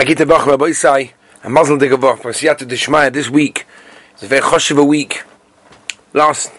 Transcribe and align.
Agita 0.00 0.26
Bach 0.26 0.46
Rabbi 0.46 0.72
Sai, 0.72 1.12
a 1.44 1.50
Mazel 1.50 1.76
de 1.76 1.86
Gavach, 1.86 2.22
Siyata 2.22 2.66
Dishmaya 2.66 3.12
this 3.12 3.28
week. 3.28 3.66
It's 4.14 4.22
a 4.22 4.26
very 4.26 4.40
choshev 4.40 4.88
week. 4.88 5.24
Last 6.14 6.50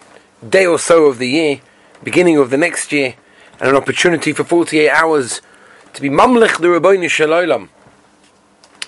day 0.48 0.68
or 0.68 0.78
so 0.78 1.08
of 1.08 1.18
the 1.18 1.28
year, 1.28 1.60
beginning 2.04 2.38
of 2.38 2.52
the 2.52 2.58
next 2.58 2.92
year, 2.92 3.16
and 3.60 3.68
an 3.68 3.76
opportunity 3.76 4.32
for 4.32 4.44
48 4.44 4.92
hours 4.92 5.42
to 5.94 6.04
be 6.04 6.08
Mamlech 6.08 6.60
the 6.62 6.68
Rabbeinu 6.68 7.10
Shalom. 7.10 7.72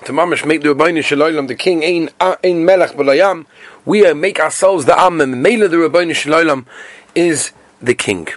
To 0.05 0.11
mamish 0.11 0.45
make 0.45 0.61
the 0.61 0.69
Rabbeinu 0.69 1.03
Shalom 1.03 1.47
the 1.47 1.55
king, 1.55 1.83
ein, 1.83 2.11
ein 2.21 2.63
Melech 2.63 2.91
B'layam. 2.91 3.47
We 3.85 4.05
uh, 4.05 4.13
make 4.13 4.39
ourselves 4.39 4.85
the 4.85 4.95
Am, 4.99 5.19
and 5.19 5.41
Mela 5.41 5.67
the 5.67 5.77
Rabbeinu 5.77 6.13
Shalom 6.13 6.67
is 7.15 7.53
the 7.81 7.95
king. 7.95 8.27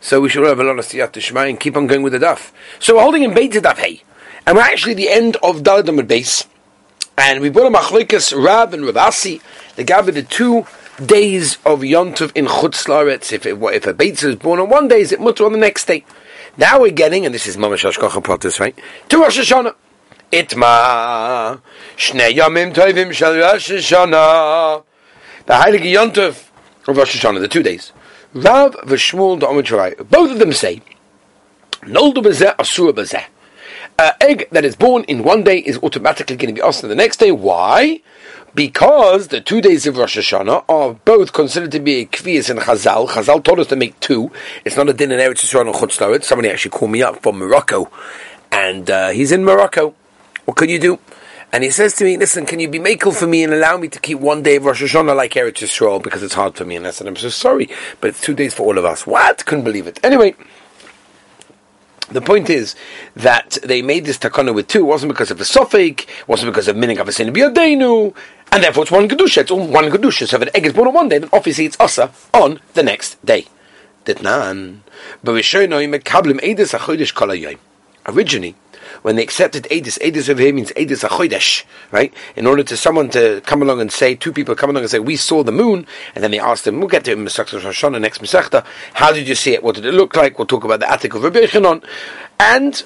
So 0.00 0.22
we 0.22 0.30
should 0.30 0.46
have 0.46 0.60
a 0.60 0.64
lot 0.64 0.78
of 0.78 0.86
Siyat 0.86 1.12
Dishmaya 1.12 1.50
and 1.50 1.60
keep 1.60 1.76
on 1.76 1.86
going 1.86 2.02
with 2.02 2.14
the 2.14 2.20
daf. 2.20 2.52
So 2.78 2.94
we're 2.94 3.02
holding 3.02 3.22
in 3.22 3.34
Beit 3.34 3.52
Daf 3.52 3.76
Hey. 3.76 4.02
And 4.46 4.56
we're 4.56 4.62
actually 4.62 4.94
the 4.94 5.08
end 5.08 5.36
of 5.36 5.62
Daladamid 5.62 6.08
base. 6.08 6.44
And 7.16 7.40
we 7.40 7.50
brought 7.50 7.72
a 7.72 7.76
Machlikas 7.76 8.34
Rab 8.36 8.74
and 8.74 8.84
Ravasi. 8.84 9.40
They 9.76 9.84
gathered 9.84 10.14
the 10.14 10.22
two 10.22 10.66
days 11.04 11.58
of 11.64 11.80
Yontov 11.80 12.32
in 12.34 12.46
Chutz. 12.46 13.32
If, 13.32 13.46
if 13.46 13.86
a 13.86 13.94
Beitza 13.94 14.24
is 14.24 14.36
born 14.36 14.58
on 14.58 14.68
one 14.68 14.88
day, 14.88 15.00
is 15.00 15.12
it 15.12 15.20
mutter 15.20 15.44
on 15.44 15.52
the 15.52 15.58
next 15.58 15.84
day? 15.84 16.04
Now 16.56 16.80
we're 16.80 16.90
getting, 16.90 17.24
and 17.24 17.34
this 17.34 17.46
is 17.46 17.56
Mamash 17.56 17.88
Ashkocha 17.90 18.22
Pratis, 18.22 18.58
right? 18.58 18.76
To 19.10 19.18
Rosh 19.18 19.38
Hashanah. 19.38 19.74
Itma. 20.32 21.60
Shnei 21.96 22.34
Yomim 22.34 22.74
Tovim 22.74 23.12
Shal 23.12 23.36
Rosh 23.36 23.70
Hashanah. 23.70 24.82
The 25.46 25.52
Heilige 25.52 25.92
Yontov 25.92 26.48
of 26.88 26.96
Rosh 26.96 27.16
Hashanah, 27.16 27.40
the 27.40 27.48
two 27.48 27.62
days. 27.62 27.92
Rav 28.34 28.74
v'Shmuel 28.74 29.40
Da'omid 29.40 30.08
Both 30.08 30.32
of 30.32 30.38
them 30.38 30.52
say, 30.52 30.82
Noldu 31.82 32.22
Bezeh 32.22 32.56
Asura 32.58 32.92
Bezeh 32.92 33.24
uh, 33.98 34.12
egg 34.20 34.48
that 34.50 34.64
is 34.64 34.76
born 34.76 35.04
in 35.04 35.22
one 35.22 35.44
day 35.44 35.58
is 35.58 35.78
automatically 35.78 36.36
going 36.36 36.54
to 36.54 36.58
be 36.58 36.62
awesome 36.62 36.88
the 36.88 36.94
next 36.94 37.18
day. 37.18 37.30
Why? 37.30 38.00
Because 38.54 39.28
the 39.28 39.40
two 39.40 39.62
days 39.62 39.86
of 39.86 39.96
Rosh 39.96 40.18
Hashanah 40.18 40.64
are 40.68 40.94
both 40.94 41.32
considered 41.32 41.72
to 41.72 41.80
be 41.80 42.00
a 42.00 42.06
kvias 42.06 42.50
and 42.50 42.60
chazal. 42.60 43.08
Chazal 43.08 43.42
told 43.42 43.60
us 43.60 43.68
to 43.68 43.76
make 43.76 43.98
two. 44.00 44.30
It's 44.64 44.76
not 44.76 44.88
a 44.88 44.92
din 44.92 45.10
in 45.10 45.20
Eretz 45.20 45.44
Yisrael 45.44 45.66
or 45.66 45.74
Chutz 45.74 46.24
Somebody 46.24 46.50
actually 46.50 46.72
called 46.72 46.90
me 46.90 47.02
up 47.02 47.22
from 47.22 47.38
Morocco, 47.38 47.90
and 48.50 48.90
uh, 48.90 49.08
he's 49.10 49.32
in 49.32 49.44
Morocco. 49.44 49.94
What 50.44 50.56
can 50.56 50.68
you 50.68 50.78
do? 50.78 50.98
And 51.54 51.62
he 51.64 51.70
says 51.70 51.94
to 51.96 52.04
me, 52.04 52.16
listen, 52.16 52.46
can 52.46 52.60
you 52.60 52.68
be 52.68 52.78
makel 52.78 53.14
for 53.14 53.26
me 53.26 53.44
and 53.44 53.52
allow 53.52 53.76
me 53.76 53.88
to 53.88 54.00
keep 54.00 54.18
one 54.18 54.42
day 54.42 54.56
of 54.56 54.64
Rosh 54.64 54.82
Hashanah 54.82 55.14
like 55.14 55.32
Eretz 55.32 55.58
Yisrael 55.58 56.02
because 56.02 56.22
it's 56.22 56.32
hard 56.32 56.54
for 56.54 56.64
me? 56.64 56.76
And 56.76 56.86
I 56.86 56.90
said, 56.90 57.06
I'm 57.06 57.16
so 57.16 57.28
sorry, 57.28 57.68
but 58.00 58.08
it's 58.08 58.22
two 58.22 58.34
days 58.34 58.54
for 58.54 58.62
all 58.64 58.78
of 58.78 58.86
us. 58.86 59.06
What? 59.06 59.44
Couldn't 59.44 59.64
believe 59.64 59.86
it. 59.86 60.00
Anyway, 60.02 60.34
the 62.12 62.20
point 62.20 62.50
is 62.50 62.74
that 63.16 63.58
they 63.62 63.82
made 63.82 64.04
this 64.04 64.18
takana 64.18 64.54
with 64.54 64.68
two. 64.68 64.80
It 64.80 64.82
wasn't 64.84 65.12
because 65.12 65.30
of 65.30 65.38
the 65.38 65.44
suffix, 65.44 66.06
wasn't 66.26 66.52
because 66.52 66.68
of 66.68 66.76
minig 66.76 66.98
of 66.98 67.08
a 67.08 67.12
sin 67.12 67.32
biyadenu, 67.32 68.14
and 68.50 68.62
therefore 68.62 68.82
it's 68.84 68.92
one 68.92 69.08
kedusha. 69.08 69.42
It's 69.42 69.50
one 69.50 69.90
kedusha. 69.90 70.28
So 70.28 70.36
if 70.36 70.42
an 70.42 70.50
egg 70.54 70.66
is 70.66 70.72
born 70.72 70.88
on 70.88 70.94
one 70.94 71.08
day, 71.08 71.18
then 71.18 71.30
obviously 71.32 71.66
it's 71.66 71.76
asa 71.80 72.12
on 72.32 72.60
the 72.74 72.82
next 72.82 73.24
day. 73.24 73.46
Originally, 78.06 78.54
when 79.02 79.16
they 79.16 79.22
accepted 79.22 79.64
Edis. 79.64 79.98
Edis 80.00 80.28
over 80.28 80.42
here 80.42 80.52
means 80.52 80.70
Edis 80.72 81.08
Achodesh, 81.08 81.64
right? 81.90 82.12
In 82.36 82.46
order 82.46 82.62
to 82.62 82.76
someone 82.76 83.08
to 83.10 83.40
come 83.46 83.62
along 83.62 83.80
and 83.80 83.90
say, 83.90 84.14
two 84.14 84.32
people 84.32 84.54
come 84.54 84.70
along 84.70 84.82
and 84.82 84.90
say, 84.90 84.98
we 84.98 85.16
saw 85.16 85.42
the 85.42 85.52
moon, 85.52 85.86
and 86.14 86.22
then 86.22 86.30
they 86.30 86.38
asked 86.38 86.64
them, 86.64 86.78
we'll 86.78 86.88
get 86.88 87.04
to 87.04 87.16
Shoshana 87.16 88.00
next 88.00 88.20
Masechta, 88.20 88.64
how 88.94 89.12
did 89.12 89.26
you 89.26 89.34
see 89.34 89.52
it? 89.52 89.62
What 89.62 89.74
did 89.74 89.86
it 89.86 89.92
look 89.92 90.14
like? 90.16 90.38
We'll 90.38 90.46
talk 90.46 90.64
about 90.64 90.80
the 90.80 90.90
Attic 90.90 91.14
of 91.14 91.22
Rabbi 91.22 91.46
Chanon. 91.46 91.82
And 92.38 92.82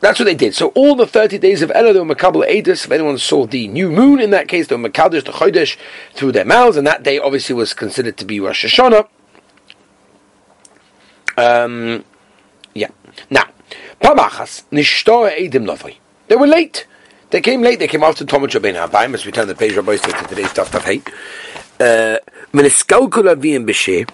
that's 0.00 0.18
what 0.18 0.24
they 0.24 0.34
did. 0.34 0.54
So 0.54 0.68
all 0.68 0.96
the 0.96 1.06
30 1.06 1.38
days 1.38 1.62
of 1.62 1.70
Elul, 1.70 1.92
they 1.92 2.00
were 2.00 2.14
Makabal 2.14 2.48
Edis. 2.48 2.84
If 2.84 2.90
anyone 2.90 3.18
saw 3.18 3.46
the 3.46 3.68
new 3.68 3.88
moon, 3.88 4.20
in 4.20 4.30
that 4.30 4.48
case, 4.48 4.66
they 4.66 4.76
were 4.76 4.88
Makadosh, 4.88 5.24
the 5.24 5.32
Chodesh, 5.32 5.76
through 6.12 6.32
their 6.32 6.44
mouths, 6.44 6.76
and 6.76 6.86
that 6.86 7.04
day 7.04 7.18
obviously 7.20 7.54
was 7.54 7.72
considered 7.72 8.16
to 8.16 8.24
be 8.24 8.40
Rosh 8.40 8.64
Hashanah. 8.64 9.06
Um, 11.36 12.04
yeah. 12.74 12.88
Now, 13.30 13.44
They 14.02 14.10
were 16.36 16.46
late. 16.46 16.86
They 17.30 17.40
came 17.40 17.62
late. 17.62 17.78
They 17.78 17.88
came 17.88 18.02
after 18.02 18.24
Tomat 18.24 18.52
Rabbein 18.52 18.74
Habayim, 18.74 19.14
as 19.14 19.24
we 19.24 19.32
turn 19.32 19.48
the 19.48 19.54
page, 19.54 19.74
Rabbi 19.74 19.96
to 19.96 20.26
today's 20.28 20.50
stuff, 20.50 20.72
Taf 20.72 20.82
Hey. 20.82 21.02
Meniskalku 22.52 23.22
Leviim 23.22 23.66
B'Sheh, 23.66 24.08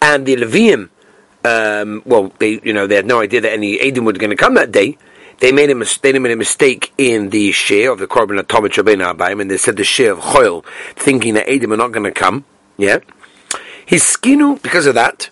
and 0.00 0.26
the 0.26 0.36
Leviim, 0.36 0.90
um, 1.44 2.02
well, 2.04 2.32
they, 2.38 2.60
you 2.62 2.72
know, 2.72 2.86
they 2.86 2.96
had 2.96 3.06
no 3.06 3.20
idea 3.20 3.40
that 3.40 3.52
any 3.52 3.78
Eidim 3.78 4.04
were 4.04 4.12
going 4.12 4.30
to 4.30 4.36
come 4.36 4.54
that 4.54 4.70
day. 4.70 4.96
They 5.40 5.52
made 5.52 5.70
a 5.70 5.74
mis- 5.74 5.98
they 5.98 6.16
made 6.18 6.32
a 6.32 6.36
mistake 6.36 6.92
in 6.96 7.30
the 7.30 7.50
share 7.50 7.90
of 7.90 7.98
the 7.98 8.06
korban 8.06 8.38
of 8.38 8.46
Rabbein 8.48 9.00
Habayim, 9.00 9.40
and 9.40 9.50
they 9.50 9.56
said 9.56 9.76
the 9.76 9.84
share 9.84 10.12
of 10.12 10.20
Choil, 10.20 10.64
thinking 10.94 11.34
that 11.34 11.48
Eidim 11.48 11.72
are 11.72 11.76
not 11.76 11.92
going 11.92 12.04
to 12.04 12.12
come. 12.12 12.44
Yeah. 12.76 12.98
His 13.84 14.04
skinu, 14.04 14.62
because 14.62 14.86
of 14.86 14.94
that, 14.94 15.30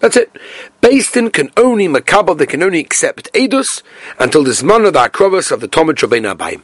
that's 0.00 0.16
it. 0.16 0.36
Basin 0.80 1.30
can 1.30 1.50
only 1.56 1.86
makabel, 1.86 2.36
they 2.36 2.46
can 2.46 2.62
only 2.64 2.80
accept 2.80 3.32
edus 3.32 3.82
until 4.18 4.42
this 4.42 4.62
man 4.62 4.84
of 4.84 4.94
the 4.94 4.98
akrovas 4.98 5.52
of 5.52 5.60
the 5.60 5.68
Talmud 5.68 5.96
Rabbeinu 5.96 6.34
Abayim. 6.34 6.62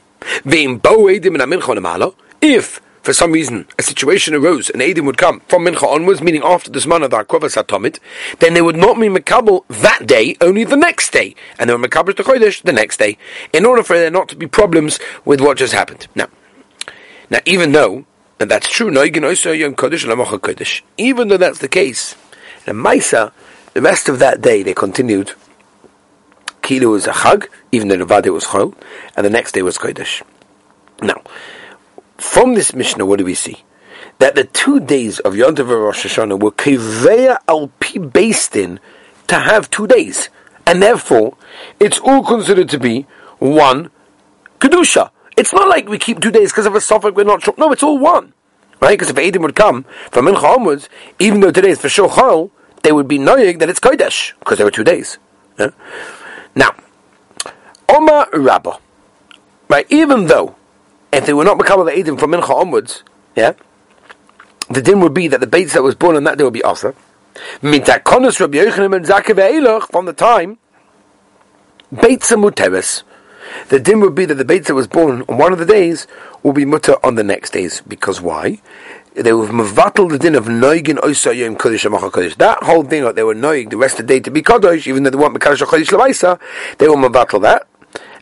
Bo 0.82 1.04
edim 1.04 1.36
in 1.36 1.40
amincha 1.40 2.14
If 2.40 2.80
for 3.02 3.12
some 3.12 3.30
reason 3.30 3.68
a 3.78 3.84
situation 3.84 4.34
arose 4.34 4.68
and 4.68 4.82
edim 4.82 5.06
would 5.06 5.16
come 5.16 5.40
from 5.48 5.64
mincha 5.64 5.84
onwards, 5.84 6.20
meaning 6.20 6.42
after 6.42 6.72
this 6.72 6.86
man 6.86 7.04
of 7.04 7.12
the 7.12 7.18
akrovas 7.18 7.56
atomid, 7.56 8.00
then 8.40 8.54
they 8.54 8.62
would 8.62 8.74
not 8.74 8.98
be 8.98 9.06
makabel 9.06 9.64
that 9.68 10.08
day, 10.08 10.36
only 10.40 10.64
the 10.64 10.76
next 10.76 11.12
day, 11.12 11.36
and 11.56 11.70
they 11.70 11.74
were 11.74 11.88
makabel 11.88 12.16
to 12.16 12.24
chodesh 12.24 12.62
the 12.62 12.72
next 12.72 12.96
day, 12.96 13.16
in 13.52 13.64
order 13.64 13.84
for 13.84 13.96
there 13.96 14.10
not 14.10 14.28
to 14.28 14.34
be 14.36 14.48
problems 14.48 14.98
with 15.24 15.40
what 15.40 15.56
just 15.56 15.72
happened. 15.72 16.08
Now, 16.16 16.26
now 17.30 17.38
even 17.44 17.70
though 17.70 18.06
and 18.38 18.50
that's 18.50 18.70
true. 18.70 18.88
Even 18.88 19.22
though 21.28 21.36
that's 21.36 21.58
the 21.58 21.68
case, 21.68 22.16
the 22.64 22.72
Maisa, 22.72 23.32
the 23.74 23.82
rest 23.82 24.08
of 24.08 24.18
that 24.18 24.40
day 24.40 24.62
they 24.62 24.74
continued. 24.74 25.32
Kilu 26.62 26.90
was 26.90 27.06
a 27.06 27.12
chag, 27.12 27.46
even 27.70 27.88
though 27.88 27.96
the 27.96 28.04
Vade 28.04 28.26
was 28.26 28.46
chol, 28.46 28.74
and 29.16 29.24
the 29.24 29.30
next 29.30 29.52
day 29.52 29.62
was 29.62 29.78
kodesh. 29.78 30.22
Now, 31.00 31.22
from 32.18 32.54
this 32.54 32.74
Mishnah, 32.74 33.06
what 33.06 33.18
do 33.18 33.24
we 33.24 33.34
see? 33.34 33.62
That 34.18 34.34
the 34.34 34.44
two 34.44 34.80
days 34.80 35.20
of 35.20 35.36
Yom 35.36 35.54
Tov 35.54 35.68
Rosh 35.68 36.06
Hashanah 36.06 36.40
were 36.40 36.50
kiveya 36.50 37.38
al 37.48 37.68
pi 37.80 37.98
based 37.98 38.56
in 38.56 38.80
to 39.28 39.38
have 39.38 39.70
two 39.70 39.86
days, 39.86 40.28
and 40.66 40.82
therefore 40.82 41.36
it's 41.78 41.98
all 41.98 42.24
considered 42.24 42.68
to 42.70 42.78
be 42.78 43.06
one 43.38 43.90
kedusha. 44.58 45.10
It's 45.36 45.52
not 45.52 45.68
like 45.68 45.88
we 45.88 45.98
keep 45.98 46.20
two 46.20 46.30
days 46.30 46.50
because 46.52 46.66
of 46.66 46.74
a 46.74 46.80
suffix 46.80 47.14
we're 47.14 47.24
not 47.24 47.42
sure. 47.42 47.54
No, 47.58 47.70
it's 47.72 47.82
all 47.82 47.98
one. 47.98 48.32
Right? 48.80 48.98
Because 48.98 49.10
if 49.10 49.18
Edom 49.18 49.42
would 49.42 49.54
come 49.54 49.84
from 50.10 50.26
Mincha 50.26 50.56
onwards, 50.56 50.88
even 51.18 51.40
though 51.40 51.50
today 51.50 51.70
is 51.70 51.80
for 51.80 51.88
sure 51.88 52.08
Chol, 52.08 52.50
they 52.82 52.92
would 52.92 53.08
be 53.08 53.18
knowing 53.18 53.58
that 53.58 53.68
it's 53.68 53.80
Kodesh, 53.80 54.32
because 54.38 54.58
there 54.58 54.66
were 54.66 54.70
two 54.70 54.84
days. 54.84 55.18
Yeah? 55.58 55.70
Now, 56.54 56.74
Oma 57.88 58.28
Rabba. 58.32 58.78
Right? 59.68 59.86
Even 59.90 60.26
though, 60.26 60.56
if 61.12 61.26
they 61.26 61.32
were 61.32 61.44
not 61.44 61.58
Makabal 61.58 61.90
Edom 61.90 62.16
from 62.16 62.32
Mincha 62.32 62.50
onwards, 62.50 63.02
yeah, 63.34 63.52
the 64.68 64.82
din 64.82 65.00
would 65.00 65.14
be 65.14 65.28
that 65.28 65.40
the 65.40 65.46
Beitz 65.46 65.72
that 65.72 65.82
was 65.82 65.94
born 65.94 66.16
on 66.16 66.24
that 66.24 66.38
day 66.38 66.44
would 66.44 66.52
be 66.52 66.62
Asa. 66.62 66.94
From 67.60 67.70
the 67.72 67.80
time 70.16 70.58
Beitz 71.94 72.32
Muteres 72.32 73.02
the 73.68 73.80
din 73.80 74.00
would 74.00 74.14
be 74.14 74.24
that 74.24 74.34
the 74.34 74.44
Beit 74.44 74.66
that 74.66 74.74
was 74.74 74.86
born 74.86 75.22
on 75.28 75.38
one 75.38 75.52
of 75.52 75.58
the 75.58 75.66
days 75.66 76.06
will 76.42 76.52
be 76.52 76.64
mutter 76.64 76.94
on 77.04 77.14
the 77.14 77.24
next 77.24 77.50
days. 77.50 77.82
Because 77.86 78.20
why? 78.20 78.60
They 79.14 79.32
were 79.32 79.46
mevatel 79.46 80.10
the 80.10 80.18
din 80.18 80.34
of 80.34 80.44
noigin 80.44 80.98
oisa 80.98 81.36
yom 81.36 81.56
kodesh 81.56 81.84
kodesh. 82.10 82.36
That 82.36 82.62
whole 82.62 82.84
thing, 82.84 83.12
they 83.14 83.22
were 83.22 83.34
noig 83.34 83.70
the 83.70 83.76
rest 83.76 83.98
of 83.98 84.06
the 84.06 84.14
day 84.14 84.20
to 84.20 84.30
be 84.30 84.42
kodesh, 84.42 84.86
even 84.86 85.02
though 85.02 85.10
they 85.10 85.16
want 85.16 85.34
mekadosh 85.34 85.66
kodesh 85.66 85.88
lemaisa, 85.88 86.40
they 86.78 86.88
will 86.88 86.96
mevatel 86.96 87.42
that. 87.42 87.66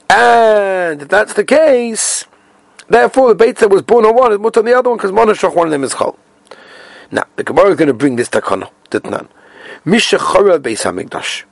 And 0.08 1.02
if 1.02 1.08
that's 1.08 1.34
the 1.34 1.44
case, 1.44 2.24
therefore 2.88 3.28
the 3.30 3.34
Beit 3.34 3.56
that 3.56 3.70
was 3.70 3.82
born 3.82 4.04
on 4.04 4.14
one 4.14 4.32
is 4.32 4.38
mutter 4.38 4.60
on 4.60 4.66
the 4.66 4.78
other 4.78 4.90
one 4.90 4.98
because 4.98 5.10
monashach 5.10 5.54
one 5.54 5.66
of 5.66 5.70
them 5.72 5.84
is 5.84 5.94
chol. 5.94 6.16
Now 7.10 7.24
the 7.36 7.44
Gemara 7.44 7.70
is 7.70 7.76
going 7.76 7.88
to 7.88 7.94
bring 7.94 8.16
this 8.16 8.28
takana. 8.28 8.70
Ditnan. 8.90 9.28
Misha 9.84 10.18
chora 10.18 10.58
beis 10.58 10.82
hamikdash. 10.82 11.44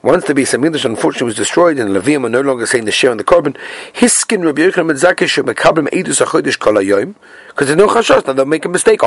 Once 0.00 0.26
the 0.26 0.32
Beis 0.32 0.56
Hamikdash 0.56 0.84
unfortunately 0.84 1.24
was 1.24 1.34
destroyed 1.34 1.76
and 1.76 1.90
Levium 1.90 2.24
are 2.24 2.28
no 2.28 2.40
longer 2.40 2.66
saying 2.66 2.84
the 2.84 2.92
share 2.92 3.10
on 3.10 3.16
the 3.16 3.24
korban, 3.24 3.56
his 3.92 4.12
skin 4.12 4.42
Rabbi 4.42 4.62
Yochanan 4.62 4.92
Medzakish 4.92 5.42
Mekabrim 5.42 5.88
Edus 5.88 6.24
Achodesh 6.24 6.56
Kol 6.56 6.74
Hayoim, 6.74 7.16
because 7.48 7.66
there's 7.66 7.76
no 7.76 7.88
chashash 7.88 8.24
now 8.24 8.32
they'll 8.32 8.46
make 8.46 8.64
a 8.64 8.68
mistake. 8.68 9.00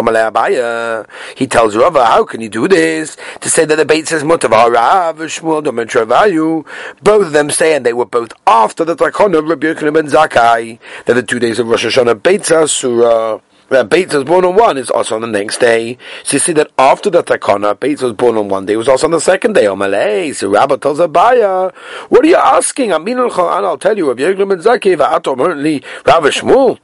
He 1.38 1.48
tells 1.48 1.78
Rava, 1.78 2.06
how 2.08 2.26
can 2.26 2.42
you 2.42 2.50
do 2.50 2.68
this? 2.68 3.16
To 3.40 3.50
say 3.50 3.64
that 3.64 3.78
the 3.78 3.86
Beit 3.86 4.10
says 4.10 4.24
Mutav 4.24 4.50
Harav 4.50 5.16
Shmuel 5.16 5.64
Dometravayu. 5.64 6.66
Both 7.02 7.28
of 7.28 7.32
them 7.32 7.50
say, 7.50 7.74
and 7.74 7.86
they 7.86 7.94
were 7.94 8.06
both 8.06 8.34
after 8.46 8.84
the 8.84 8.98
Takon 8.98 9.38
of 9.38 9.46
Rabbi 9.46 9.68
Yochanan 9.68 9.94
Ben 9.94 10.08
Zakai, 10.08 10.78
that 11.06 11.14
the 11.14 11.24
two 11.24 11.40
days 11.40 11.58
of 11.58 11.68
Rosh 11.68 11.86
Hashanah 11.86 12.22
Beit 12.22 12.46
Surah. 12.46 13.40
That 13.72 13.90
Bates 13.90 14.14
was 14.14 14.26
born 14.26 14.44
on 14.44 14.56
one 14.56 14.78
is 14.78 14.90
also 14.90 15.16
on 15.16 15.22
the 15.22 15.28
next 15.28 15.60
day. 15.60 15.98
So 16.24 16.36
you 16.36 16.40
see 16.40 16.52
that 16.54 16.72
after 16.78 17.10
the 17.10 17.24
Takana, 17.24 17.80
Bates 17.80 18.02
was 18.02 18.12
born 18.12 18.36
on 18.38 18.50
one 18.50 18.66
day, 18.66 18.74
it 18.74 18.78
was 18.78 18.90
also 18.90 19.08
on 19.08 19.12
the 19.12 19.22
second 19.22 19.54
day. 19.54 19.66
Malay. 19.74 20.34
So 20.34 20.50
Rabbi 20.50 20.76
tells 20.76 21.00
Abaya, 21.00 21.74
what 22.10 22.26
are 22.26 22.28
you 22.28 22.36
asking? 22.36 22.92
I 22.92 22.98
mean, 22.98 23.18
I'll 23.18 23.78
tell 23.78 23.98
you, 23.98 24.10
Rabbi 24.10 24.24
Yochanan 24.24 24.50
ben 24.50 24.60
Zakkai, 24.60 25.00
Rabbi 25.00 26.30
Shmuel. 26.30 26.80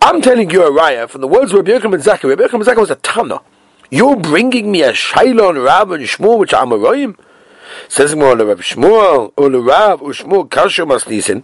I'm 0.00 0.22
telling 0.22 0.48
you 0.50 0.62
a 0.62 0.70
raya 0.70 1.08
from 1.08 1.22
the 1.22 1.26
words 1.26 1.52
of 1.52 1.58
Rabbi 1.58 1.72
Yochanan 1.72 1.90
ben 1.90 2.00
Zakkai. 2.02 2.28
Rabbi 2.28 2.44
Yochanan 2.44 2.64
ben 2.64 2.76
was 2.76 2.90
a 2.90 2.96
Tana. 2.96 3.40
You're 3.90 4.16
bringing 4.16 4.70
me 4.70 4.82
a 4.82 4.92
Shailon, 4.92 5.64
Rabbi 5.64 5.96
Shmuel, 5.96 6.38
which 6.38 6.54
I'm 6.54 6.70
a 6.70 6.78
Royim? 6.78 7.18
Says 7.88 8.14
more 8.14 8.36
Rabbi 8.36 8.60
Shmuel, 8.60 9.32
or 9.36 9.50
Rav, 9.50 10.02
or 10.02 10.10
Shmuel, 10.10 10.48
Kasher 10.48 10.86
Masnisin. 10.86 11.42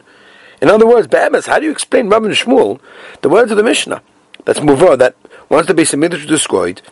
In 0.63 0.71
other 0.71 0.87
words, 0.87 1.09
Be'emes, 1.09 1.49
how 1.49 1.59
do 1.59 1.65
you 1.65 1.73
explain 1.73 2.09
Rabbi 2.09 2.29
Shmuel, 2.29 2.79
the 3.23 3.29
words 3.29 3.51
of 3.51 3.57
the 3.57 3.65
Mishnah? 3.65 4.01
That's 4.45 4.61
move 4.61 4.83
on. 4.83 4.99
that 4.99 5.17
once 5.49 5.67
the 5.67 5.75
base 5.75 5.93
of 5.93 5.99
Midrash 6.01 6.23
was 6.23 6.31
destroyed, 6.31 6.83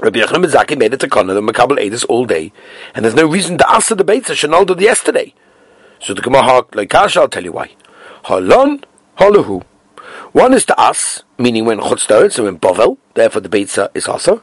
Rabbi 0.00 0.20
Yochanan 0.20 0.50
Zakkai 0.50 0.78
made 0.78 0.94
it 0.94 1.02
a 1.02 1.08
corner, 1.08 1.34
the 1.34 1.40
Makabal 1.40 1.78
ate 1.78 1.90
this 1.90 2.04
all 2.04 2.24
day, 2.24 2.52
and 2.94 3.04
there's 3.04 3.14
no 3.14 3.26
reason 3.26 3.58
to 3.58 3.70
ask 3.70 3.88
the 3.88 3.96
Beitza 3.96 4.34
Shanal 4.34 4.66
did 4.66 4.80
yesterday. 4.80 5.34
So 6.00 6.14
the 6.14 6.22
Gemara 6.22 6.64
like 6.74 6.90
Kasha, 6.90 7.20
I'll 7.20 7.28
tell 7.28 7.44
you 7.44 7.52
why. 7.52 7.70
Halon, 8.24 8.84
halahu. 9.18 9.62
One 10.32 10.54
is 10.54 10.64
to 10.64 10.80
us, 10.80 11.24
meaning 11.36 11.66
when 11.66 11.78
Chutz 11.78 12.32
so 12.32 12.44
when 12.44 12.56
Bovel, 12.56 12.96
therefore 13.12 13.42
the 13.42 13.50
Beitza 13.50 13.90
is 13.94 14.08
also. 14.08 14.42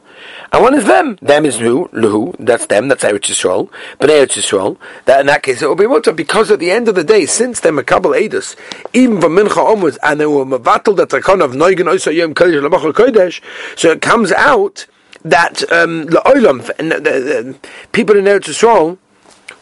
And 0.52 0.62
one 0.62 0.74
is 0.74 0.84
them. 0.84 1.18
Them 1.20 1.44
is 1.44 1.58
who? 1.58 1.88
Luhu, 1.88 2.36
that's 2.38 2.66
them, 2.66 2.86
that's 2.86 3.02
Eretz 3.02 3.28
Yisrael. 3.28 3.68
But 3.98 4.08
Eretz 4.08 4.38
Yisrael, 4.38 4.76
that 5.06 5.18
in 5.18 5.26
that 5.26 5.42
case 5.42 5.62
it 5.62 5.66
will 5.66 5.74
be 5.74 5.88
mutter, 5.88 6.12
because 6.12 6.48
at 6.52 6.60
the 6.60 6.70
end 6.70 6.86
of 6.86 6.94
the 6.94 7.02
day, 7.02 7.26
since 7.26 7.58
they're 7.58 7.72
Makabal 7.72 8.16
Edus, 8.16 8.54
even 8.92 9.20
from 9.20 9.34
Mincha 9.34 9.56
onwards, 9.56 9.98
and 10.04 10.20
they 10.20 10.26
were 10.26 10.44
Mavatal 10.44 10.96
that 10.96 11.08
Takon 11.08 11.44
of 11.44 11.52
Noigen 11.52 11.86
Oisa 11.92 12.14
Yom 12.14 12.34
Kodesh 12.34 12.92
Kodesh, 12.92 13.40
so 13.76 13.90
it 13.90 14.00
comes 14.00 14.30
out 14.30 14.86
that 15.24 15.62
um, 15.72 16.06
La'olam, 16.06 16.70
and 16.78 16.92
the, 16.92 17.00
the, 17.00 17.68
people 17.90 18.16
in 18.16 18.26
Eretz 18.26 18.44
Yisrael, 18.44 18.96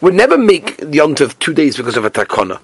would 0.03 0.15
never 0.15 0.37
make 0.37 0.77
the 0.77 0.99
Yontav 0.99 1.39
two 1.39 1.55
days 1.55 1.79
because 1.79 1.97
of 1.97 2.05
a 2.05 2.11
Takona. 2.11 2.61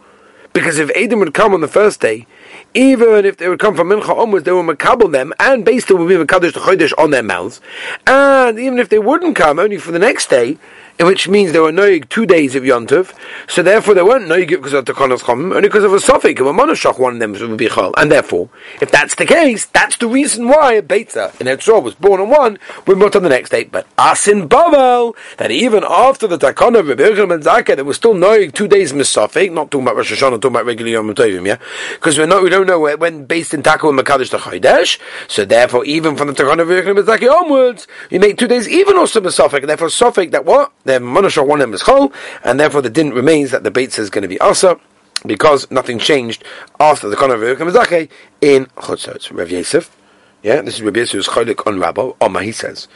Because 0.53 0.79
if 0.79 0.91
Adam 0.91 1.19
would 1.19 1.35
come 1.35 1.55
on 1.55 1.63
the 1.63 1.69
first 1.69 2.01
day, 2.01 2.27
even 2.75 3.25
if 3.25 3.37
they 3.37 3.49
would 3.49 3.61
come 3.61 3.77
from 3.77 3.89
Mincha 3.89 4.17
onwards, 4.17 4.45
they 4.45 4.53
would 4.53 4.67
makabel 4.67 5.11
them, 5.11 5.33
and 5.39 5.65
based 5.65 5.91
on 5.91 5.99
would 5.99 6.09
be 6.09 6.17
Makadosh 6.17 6.53
the 6.53 6.61
Chodesh 6.61 6.93
on 6.99 7.11
their 7.11 7.23
mouths. 7.23 7.61
And 8.07 8.59
even 8.59 8.79
if 8.79 8.89
they 8.89 8.99
wouldn't 8.99 9.37
come, 9.37 9.59
only 9.59 9.79
for 9.79 9.93
the 9.93 9.99
next 9.99 10.29
day, 10.29 10.59
which 11.01 11.29
means 11.29 11.53
there 11.53 11.63
were 11.63 11.73
noig 11.73 12.09
two 12.09 12.25
days 12.27 12.55
of 12.55 12.63
Yontov, 12.63 13.15
so 13.49 13.63
therefore 13.63 13.95
they 13.95 14.03
weren't 14.03 14.27
noig 14.27 14.49
because 14.49 14.73
of 14.73 14.85
the 14.85 14.93
Konos 14.93 15.21
Chom, 15.21 15.55
only 15.55 15.69
because 15.69 15.85
of 15.85 15.93
a 15.93 15.97
Sophic, 15.97 16.39
of 16.41 16.47
a 16.47 16.53
Monoshach, 16.53 16.99
one 16.99 17.15
of 17.15 17.21
them 17.21 17.33
would 17.33 17.59
be 17.59 17.69
Chol. 17.69 17.93
And 17.97 18.13
therefore, 18.13 18.49
if 18.81 18.91
that's 18.91 19.17
the 19.17 19.27
case, 19.27 19.67
that's 19.67 19.97
the 19.97 20.07
reason 20.07 20.49
why 20.49 20.75
a 20.75 20.83
Beitza 20.83 21.39
in 21.41 21.47
Etzor 21.47 21.83
was 21.83 21.95
born 21.95 22.21
on 22.21 22.31
one, 22.31 22.59
we 22.87 22.95
moved 22.95 23.17
on 23.17 23.23
the 23.23 23.29
next 23.29 23.51
day. 23.51 23.65
But 23.65 23.87
us 23.99 24.29
in 24.29 24.49
Bavel, 24.49 25.17
that 25.39 25.51
even 25.51 25.85
after 25.89 26.27
the 26.27 26.39
Takon 26.39 26.79
of 26.79 26.89
and 26.89 27.43
Zakeh, 27.43 27.75
there 27.75 27.85
was 27.85 27.97
still 27.97 28.15
noig 28.15 28.55
two 28.55 28.69
days 28.69 28.93
Misophic, 28.93 29.53
not 29.53 29.71
talking 29.71 29.87
about 29.87 29.97
Rosh 29.97 30.13
Hashanah, 30.13 30.41
talking 30.41 30.51
about 30.53 30.67
regular 30.67 30.93
Yom 30.93 31.13
Tovim, 31.15 31.47
yeah? 31.47 31.59
Because 31.95 32.19
we're 32.19 32.27
not 32.27 32.43
we 32.43 32.51
don't 32.51 32.67
know 32.67 32.81
when 32.81 33.25
based 33.25 33.53
in 33.53 33.63
Taka 33.63 33.89
and 33.89 33.99
Makadish 33.99 34.31
the 34.31 34.39
Chodesh, 34.39 35.01
so 35.27 35.45
therefore 35.45 35.85
even 35.85 36.17
from 36.17 36.29
the 36.29 36.35
Takon 36.35 36.61
of 36.61 36.71
and 36.71 36.99
Zakeh 36.99 37.31
onwards, 37.31 37.87
you 38.11 38.21
make 38.21 38.39
two 38.39 38.47
days 38.47 38.69
even 38.69 38.97
also 38.97 39.21
Misophic, 39.21 39.61
and 39.61 39.69
therefore 39.69 39.89
Sophic 39.89 40.31
that 40.31 40.45
what? 40.45 40.73
The 40.85 40.93
Monoshah 40.93 41.47
one 41.47 41.61
of 41.61 41.67
them 41.67 41.75
is 41.75 41.83
Chol, 41.83 42.13
and 42.43 42.61
therefore 42.61 42.83
the 42.83 42.91
din 42.91 43.13
remains 43.13 43.51
that 43.51 43.65
the 43.65 43.71
Beitza 43.71 43.99
is 43.99 44.11
going 44.11 44.23
to 44.23 44.29
be 44.29 44.41
Asa, 44.41 44.79
because 45.27 45.71
nothing 45.71 45.99
changed 45.99 46.45
after 46.79 47.09
the 47.09 47.17
Konar 47.17 47.37
Mizake 47.37 48.09
in 48.41 48.67
Chutzot. 48.77 49.37
Rav 49.37 49.51
Yosef, 49.51 49.97
yeah, 50.43 50.61
this 50.61 50.75
is 50.75 50.83
Rav 50.83 50.95
Yosef's 50.95 51.29
Cholik 51.29 51.67
on 51.67 51.79
Rabbo, 51.79 52.17
Oma 52.21 52.43
he 52.43 52.53
says, 52.53 52.89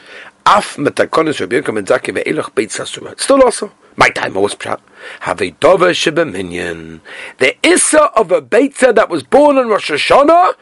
Af 0.47 0.77
metakonis 0.77 1.41
Rav 1.41 1.53
Yosef 1.53 1.75
Mizake 1.75 2.15
ve'elach 2.15 2.51
Beitza 2.51 2.87
Surah. 2.87 3.15
Still 3.17 3.43
also. 3.43 3.73
My 3.97 4.11
time 4.11 4.35
was 4.35 4.55
pshat. 4.55 4.79
Have 5.21 5.41
a 5.41 5.51
dova 5.51 5.91
shebeminion. 5.91 7.01
The 7.39 7.57
issa 7.67 8.05
of 8.15 8.31
a 8.31 8.41
Beitza 8.41 8.95
that 8.95 9.09
was 9.09 9.25
born 9.25 9.59
on 9.59 9.69
Rosh 9.69 9.91
Hashanah 9.91 10.53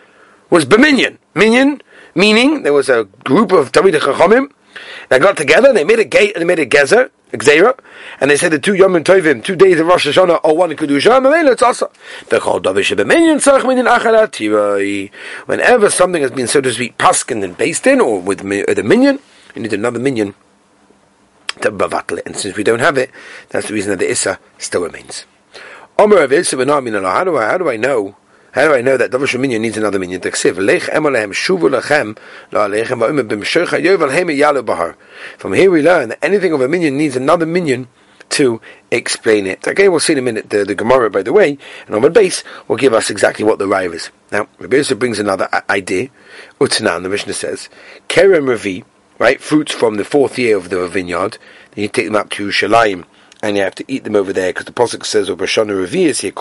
was 0.49 0.65
beminion. 0.65 1.19
Minion, 1.35 1.83
meaning 2.15 2.63
there 2.63 2.73
was 2.73 2.89
a 2.89 3.05
group 3.25 3.53
of 3.53 3.73
Talmidei 3.73 4.01
Chachamim 4.01 4.51
they 5.09 5.19
got 5.19 5.37
together, 5.37 5.69
and 5.69 5.77
they 5.77 5.85
made 5.85 5.99
a 5.99 6.05
gate, 6.05 6.35
and 6.35 6.43
they 6.43 6.47
made 6.47 6.59
a 6.59 6.67
gezer, 6.67 7.11
Gzeira, 7.33 7.79
and 8.21 8.31
they 8.31 8.37
said 8.37 8.53
the 8.53 8.59
two 8.59 8.75
Yom 8.75 8.93
Tovim, 8.95 9.43
two 9.43 9.57
days 9.57 9.81
of 9.81 9.87
Rosh 9.87 10.07
Hashanah, 10.07 10.41
are 10.45 10.55
one 10.55 10.71
in 10.71 10.77
Kedusha, 10.77 11.17
and 11.17 11.49
it's 11.49 11.63
also. 11.63 11.91
Whenever 15.47 15.91
something 15.91 16.23
has 16.23 16.31
been, 16.31 16.47
so 16.47 16.61
to 16.61 16.73
speak, 16.73 16.97
paskin 16.99 17.43
and 17.43 17.57
based 17.57 17.87
in, 17.87 18.01
or 18.01 18.21
with 18.21 18.39
the 18.39 18.83
minion, 18.85 19.19
you 19.55 19.63
need 19.63 19.73
another 19.73 19.99
minion 19.99 20.35
to 21.63 21.73
bavatl. 21.73 22.21
And 22.25 22.37
since 22.37 22.57
we 22.57 22.63
don't 22.63 22.81
have 22.81 22.97
it, 22.97 23.11
that's 23.49 23.69
the 23.69 23.75
reason 23.75 23.91
that 23.91 23.99
the 23.99 24.11
Issa 24.11 24.39
still 24.59 24.83
remains. 24.83 25.25
Omer 25.99 26.19
of 26.19 26.33
Issa, 26.33 26.57
how 26.57 26.81
do 27.59 27.69
I 27.69 27.77
know 27.77 28.17
how 28.57 28.69
do 28.69 28.75
I 28.75 28.81
know 28.81 28.97
that 28.97 29.11
Davar 29.11 29.27
Sheminyan 29.27 29.61
needs 29.61 29.77
another 29.77 29.99
bahar. 34.63 34.97
From 35.37 35.53
here 35.53 35.71
we 35.71 35.83
learn 35.83 36.09
that 36.09 36.25
anything 36.25 36.55
of 36.55 36.63
a 36.63 36.67
minion 36.67 36.97
needs 36.97 37.17
another 37.17 37.45
minion 37.45 37.89
to 38.31 38.63
explain 38.91 39.47
it. 39.47 39.69
Okay, 39.69 39.91
we'll 39.91 40.01
see 40.01 40.15
in 40.15 40.21
a 40.21 40.23
minute 40.23 40.49
the, 40.49 40.65
the 40.65 40.75
Gemara, 40.75 41.11
by 41.11 41.23
the 41.23 41.35
way, 41.35 41.59
and 41.85 41.95
on 41.95 42.01
the 42.01 42.09
base 42.09 42.43
will 42.67 42.77
give 42.77 42.95
us 42.95 43.11
exactly 43.11 43.45
what 43.45 43.59
the 43.59 43.69
Rive 43.69 43.93
is. 43.93 44.11
Now, 44.33 44.49
Rabbi 44.59 44.83
brings 44.95 45.19
another 45.19 45.51
idea. 45.69 46.09
Utanan, 46.59 47.03
the 47.03 47.11
Mishnah 47.11 47.35
says, 47.35 47.69
Kerem 48.09 48.49
Ravi, 48.49 48.85
right, 49.19 49.39
fruits 49.39 49.73
from 49.73 49.97
the 49.97 50.05
fourth 50.05 50.39
year 50.39 50.57
of 50.57 50.71
the 50.71 50.89
vineyard, 50.89 51.37
then 51.73 51.83
you 51.83 51.89
take 51.89 52.07
them 52.07 52.17
up 52.17 52.31
to 52.31 52.49
Shalayim 52.49 53.05
and 53.49 53.57
you 53.57 53.63
have 53.63 53.75
to 53.77 53.85
eat 53.89 54.05
them 54.05 54.17
over 54.17 54.33
there 54.33 54.51
because 54.51 54.65
the 54.65 54.73
pasuk 54.73 55.05
says 55.05 55.31
over 55.31 55.47
Shana 55.47 55.71
Revius 55.71 56.21
here 56.21 56.33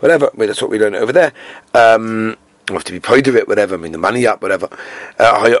whatever. 0.00 0.30
I 0.32 0.36
mean, 0.36 0.46
that's 0.46 0.62
what 0.62 0.70
we 0.70 0.78
learn 0.78 0.94
over 0.94 1.12
there. 1.12 1.32
Um, 1.74 2.36
you 2.68 2.74
have 2.74 2.84
to 2.84 2.92
be 2.92 3.00
paid 3.00 3.26
of 3.26 3.34
it, 3.34 3.48
whatever. 3.48 3.74
I 3.74 3.78
mean, 3.78 3.92
the 3.92 3.98
money 3.98 4.26
up, 4.26 4.42
whatever. 4.42 4.68
Uh, 5.18 5.56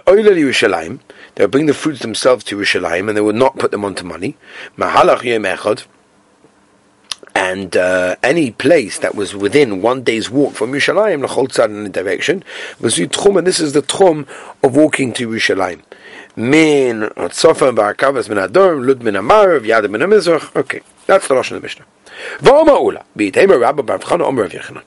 they'll 1.34 1.48
bring 1.48 1.66
the 1.66 1.74
fruits 1.74 2.00
themselves 2.00 2.44
to 2.44 2.56
Yerushalayim, 2.56 3.08
and 3.08 3.16
they 3.16 3.20
will 3.20 3.32
not 3.32 3.58
put 3.58 3.72
them 3.72 3.84
onto 3.84 4.04
money. 4.04 4.36
And 7.32 7.76
uh, 7.76 8.16
any 8.22 8.50
place 8.52 8.98
that 9.00 9.14
was 9.14 9.34
within 9.34 9.82
one 9.82 10.02
day's 10.04 10.30
walk 10.30 10.54
from 10.54 10.72
Yerushalayim, 10.72 11.20
the 11.22 11.28
whole 11.28 11.48
in 11.64 11.84
the 11.84 11.90
direction, 11.90 12.44
was 12.80 12.96
Tchum, 12.96 13.38
and 13.38 13.46
this 13.46 13.58
is 13.58 13.72
the 13.72 13.82
Tchum 13.82 14.28
of 14.62 14.76
walking 14.76 15.12
to 15.14 15.28
Yerushalayim 15.28 15.82
min 16.36 17.02
Tzofan 17.16 17.74
Barakavas 17.76 18.28
min 18.28 18.38
Ador, 18.38 18.76
Lud 18.76 19.02
min 19.02 19.16
Amar, 19.16 19.60
Yad 19.60 19.90
min 19.90 20.00
Amizrach. 20.00 20.54
Okay, 20.56 20.80
that's 21.06 21.28
the 21.28 21.34
Rosh 21.34 21.50
of 21.50 21.56
the 21.56 21.62
Mishnah. 21.62 21.84
V'oma 22.38 22.80
Ula, 22.82 23.04
B'itema 23.16 23.60
Rabba 23.60 23.82
Bar 23.82 23.98
V'chana 23.98 24.22
Omer 24.22 24.42
Rav 24.42 24.52
Yechanan. 24.52 24.82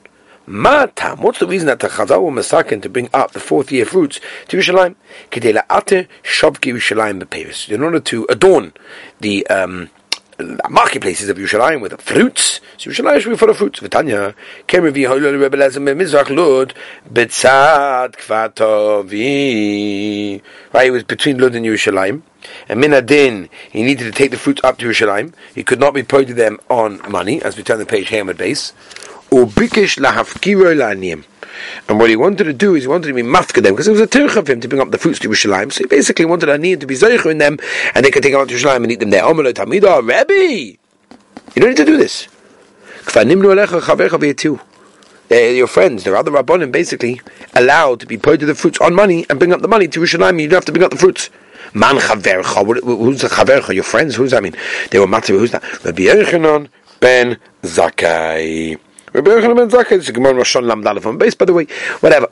Ma 0.46 0.86
tam, 0.94 1.22
what's 1.22 1.38
the 1.38 1.46
reason 1.46 1.66
that 1.66 1.80
the 1.80 1.88
Chazal 1.88 2.22
were 2.22 2.30
masakin 2.30 2.82
to 2.82 2.90
bring 2.90 3.08
up 3.14 3.32
the 3.32 3.40
fourth 3.40 3.72
year 3.72 3.86
fruits 3.86 4.20
to 4.48 4.58
Yerushalayim? 4.58 4.94
Kedei 5.30 5.58
la'ate 5.58 6.06
shavki 6.22 6.74
Yerushalayim 6.74 7.22
beperis. 7.22 7.70
In 7.70 7.82
order 7.82 7.98
to 8.00 8.26
adorn 8.28 8.74
the 9.20 9.46
um, 9.46 9.88
Uh, 10.36 10.56
marketplaces 10.68 11.28
of 11.28 11.36
Yerushalayim 11.36 11.80
with 11.80 11.92
the 11.92 11.98
fruits. 11.98 12.60
So 12.76 12.90
Yerushalayim 12.90 13.20
should 13.20 13.30
be 13.30 13.36
full 13.36 13.50
of 13.50 13.56
fruits. 13.56 13.78
V'tanya, 13.78 14.34
kem 14.66 14.82
revi 14.82 15.06
hoylol 15.08 15.40
rebbe 15.40 15.56
lezem 15.56 15.84
mizrach 15.94 16.28
lud, 16.28 16.74
betzad 17.08 18.16
kvatovi. 18.16 19.22
Right, 20.72 20.88
it 20.88 20.90
was 20.90 21.04
between 21.04 21.38
Lud 21.38 21.54
and 21.54 21.64
Yerushalayim. 21.64 22.22
And 22.68 22.82
Minadin, 22.82 23.48
he 23.70 23.84
needed 23.84 24.04
to 24.04 24.10
take 24.10 24.32
the 24.32 24.36
fruits 24.36 24.60
up 24.64 24.78
to 24.78 24.86
Yerushalayim. 24.86 25.34
He 25.54 25.62
could 25.62 25.78
not 25.78 25.94
be 25.94 26.02
paid 26.02 26.26
them 26.30 26.58
on 26.68 27.00
money, 27.08 27.40
as 27.40 27.56
we 27.56 27.62
turn 27.62 27.78
the 27.78 27.86
page 27.86 28.08
Hamad 28.08 28.36
base. 28.36 28.72
Or 29.30 29.46
bikish 29.46 29.98
lahafkiro 29.98 30.74
la'aniyim. 30.74 31.24
And 31.88 31.98
what 31.98 32.10
he 32.10 32.16
wanted 32.16 32.44
to 32.44 32.52
do 32.52 32.74
is 32.74 32.84
he 32.84 32.88
wanted 32.88 33.08
to 33.08 33.14
be 33.14 33.22
mafka 33.22 33.62
them 33.62 33.74
because 33.74 33.88
it 33.88 33.92
was 33.92 34.00
a 34.00 34.06
tirch 34.06 34.36
of 34.36 34.48
him 34.48 34.60
to 34.60 34.68
bring 34.68 34.80
up 34.80 34.90
the 34.90 34.98
fruits 34.98 35.18
to 35.20 35.28
Yerushalayim. 35.28 35.72
So 35.72 35.84
he 35.84 35.86
basically 35.86 36.24
wanted 36.24 36.48
a 36.48 36.58
need 36.58 36.80
to 36.80 36.86
be 36.86 36.94
zeicher 36.94 37.30
in 37.30 37.38
them, 37.38 37.58
and 37.94 38.04
they 38.04 38.10
could 38.10 38.22
take 38.22 38.32
them 38.32 38.40
out 38.40 38.48
to 38.48 38.54
Yerushalayim 38.54 38.82
and 38.84 38.92
eat 38.92 39.00
them 39.00 39.10
there. 39.10 39.24
Omer 39.24 39.44
tamida, 39.52 40.00
Rebbe, 40.00 40.78
you 41.54 41.60
don't 41.60 41.70
need 41.70 41.76
to 41.76 41.84
do 41.84 41.96
this. 41.96 42.28
Uh, 45.30 45.36
your 45.36 45.66
friends, 45.66 46.04
their 46.04 46.16
other 46.16 46.30
rabbonim, 46.30 46.70
basically 46.70 47.20
allowed 47.54 48.00
to 48.00 48.06
be 48.06 48.16
paid 48.16 48.40
to 48.40 48.46
the 48.46 48.54
fruits 48.54 48.80
on 48.80 48.94
money 48.94 49.26
and 49.28 49.38
bring 49.38 49.52
up 49.52 49.60
the 49.60 49.68
money 49.68 49.88
to 49.88 50.00
Yerushalayim. 50.00 50.40
You 50.40 50.48
don't 50.48 50.56
have 50.56 50.64
to 50.66 50.72
bring 50.72 50.84
up 50.84 50.90
the 50.90 50.96
fruits. 50.96 51.30
Man 51.72 51.96
chavercha, 51.96 52.80
who's 52.82 53.20
the 53.20 53.28
chavercha? 53.28 53.74
Your 53.74 53.84
friends? 53.84 54.14
Who's 54.16 54.30
that 54.32 54.42
mean? 54.42 54.54
They 54.90 54.98
were 54.98 55.06
matzah. 55.06 55.38
Who's 55.38 55.50
that? 55.50 55.62
Rabbi 55.84 56.02
Yechanan 56.02 56.68
ben 57.00 57.38
Zakkai. 57.62 58.78
Rabbi 59.14 59.30
ben 59.30 59.70
Zakkai, 59.70 60.12
Gemara 60.12 60.34
Rosh 60.34 60.56
Lam 60.56 60.82
base, 61.18 61.36
by 61.36 61.44
the 61.44 61.52
way, 61.52 61.66
whatever. 62.00 62.28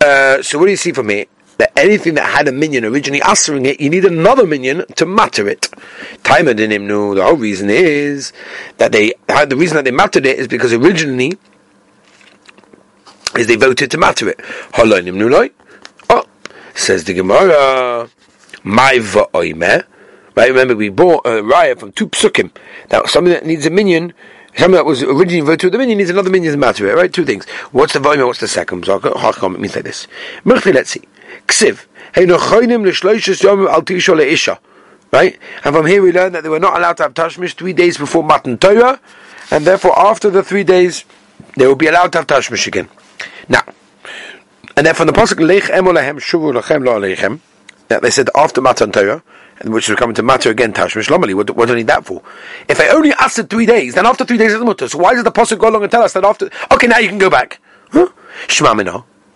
Uh, 0.00 0.42
so 0.42 0.58
what 0.58 0.64
do 0.64 0.72
you 0.72 0.76
see 0.76 0.90
from 0.90 1.08
here? 1.08 1.26
That 1.58 1.72
anything 1.78 2.14
that 2.14 2.24
had 2.24 2.48
a 2.48 2.52
minion 2.52 2.84
originally 2.84 3.22
answering 3.22 3.64
it, 3.64 3.80
you 3.80 3.88
need 3.90 4.04
another 4.04 4.44
minion 4.44 4.84
to 4.96 5.06
matter 5.06 5.48
it. 5.48 5.68
Timer 6.24 6.52
didn't 6.52 6.84
know. 6.84 7.14
The 7.14 7.22
whole 7.22 7.36
reason 7.36 7.70
is 7.70 8.32
that 8.78 8.90
they, 8.90 9.12
had 9.28 9.50
the 9.50 9.56
reason 9.56 9.76
that 9.76 9.84
they 9.84 9.92
mattered 9.92 10.26
it 10.26 10.36
is 10.38 10.48
because 10.48 10.72
originally 10.72 11.38
is 13.36 13.46
they 13.46 13.56
voted 13.56 13.92
to 13.92 13.98
matter 13.98 14.28
it. 14.28 14.40
Oh, 16.08 16.24
says 16.74 17.04
the 17.04 17.14
Gemara, 17.14 18.10
my 18.64 18.94
va'oimeh. 18.94 19.84
Right, 20.34 20.48
remember 20.48 20.74
we 20.74 20.88
bought 20.88 21.26
a 21.26 21.42
raya 21.42 21.78
from 21.78 21.92
two 21.92 22.08
psukim. 22.08 22.50
Now, 22.90 23.04
something 23.04 23.32
that 23.32 23.44
needs 23.44 23.66
a 23.66 23.70
minion, 23.70 24.14
something 24.56 24.72
that 24.72 24.84
was 24.84 25.02
originally 25.02 25.40
voted 25.40 25.60
to 25.60 25.70
the 25.70 25.78
minion 25.78 25.98
needs 25.98 26.10
another 26.10 26.30
minion 26.30 26.52
to 26.52 26.58
matter 26.58 26.94
right? 26.94 27.12
Two 27.12 27.24
things. 27.24 27.46
What's 27.72 27.92
the 27.92 27.98
va'oimeh, 27.98 28.26
what's 28.26 28.40
the 28.40 28.48
second? 28.48 28.84
So, 28.84 28.96
it 28.96 29.60
means 29.60 29.74
like 29.74 29.84
this. 29.84 30.06
Let's 30.44 30.90
see. 30.90 31.02
Ksiv. 31.46 31.86
Right? 35.12 35.38
And 35.64 35.74
from 35.74 35.86
here 35.86 36.02
we 36.02 36.12
learn 36.12 36.32
that 36.32 36.42
they 36.42 36.48
were 36.48 36.60
not 36.60 36.76
allowed 36.76 36.96
to 36.98 37.02
have 37.04 37.14
tashmish 37.14 37.54
three 37.54 37.72
days 37.72 37.98
before 37.98 38.22
Matan 38.24 38.58
Torah, 38.58 39.00
and 39.50 39.64
therefore 39.64 39.98
after 39.98 40.30
the 40.30 40.42
three 40.42 40.64
days, 40.64 41.04
they 41.56 41.66
will 41.66 41.76
be 41.76 41.86
allowed 41.86 42.12
to 42.12 42.18
have 42.18 42.26
tashmish 42.26 42.66
again. 42.66 42.88
Now, 43.48 43.62
and 44.76 44.86
then 44.86 44.94
from 44.94 45.08
the 45.08 45.12
pasuk 45.12 45.38
that 47.88 48.02
they 48.02 48.10
said 48.10 48.28
after 48.36 48.60
Matan 48.60 48.92
Torah, 48.92 49.22
which 49.64 49.88
is 49.88 49.96
coming 49.96 50.14
to 50.14 50.22
matter 50.22 50.50
again 50.50 50.72
tashmish 50.72 51.08
lomali. 51.08 51.34
What, 51.34 51.50
what 51.50 51.66
do 51.66 51.74
I 51.74 51.76
need 51.76 51.86
that 51.88 52.04
for? 52.04 52.22
If 52.68 52.80
I 52.80 52.88
only 52.88 53.12
asked 53.12 53.38
it 53.38 53.50
three 53.50 53.66
days, 53.66 53.94
then 53.94 54.06
after 54.06 54.24
three 54.24 54.38
days 54.38 54.52
it's 54.52 54.64
mutter. 54.64 54.88
So 54.88 54.98
why 54.98 55.14
does 55.14 55.24
the 55.24 55.32
pasuk 55.32 55.58
go 55.58 55.68
along 55.68 55.82
and 55.82 55.90
tell 55.90 56.02
us 56.02 56.12
that 56.14 56.24
after? 56.24 56.50
Okay, 56.72 56.86
now 56.86 56.98
you 56.98 57.08
can 57.08 57.18
go 57.18 57.30
back. 57.30 57.60
Huh? 57.90 58.08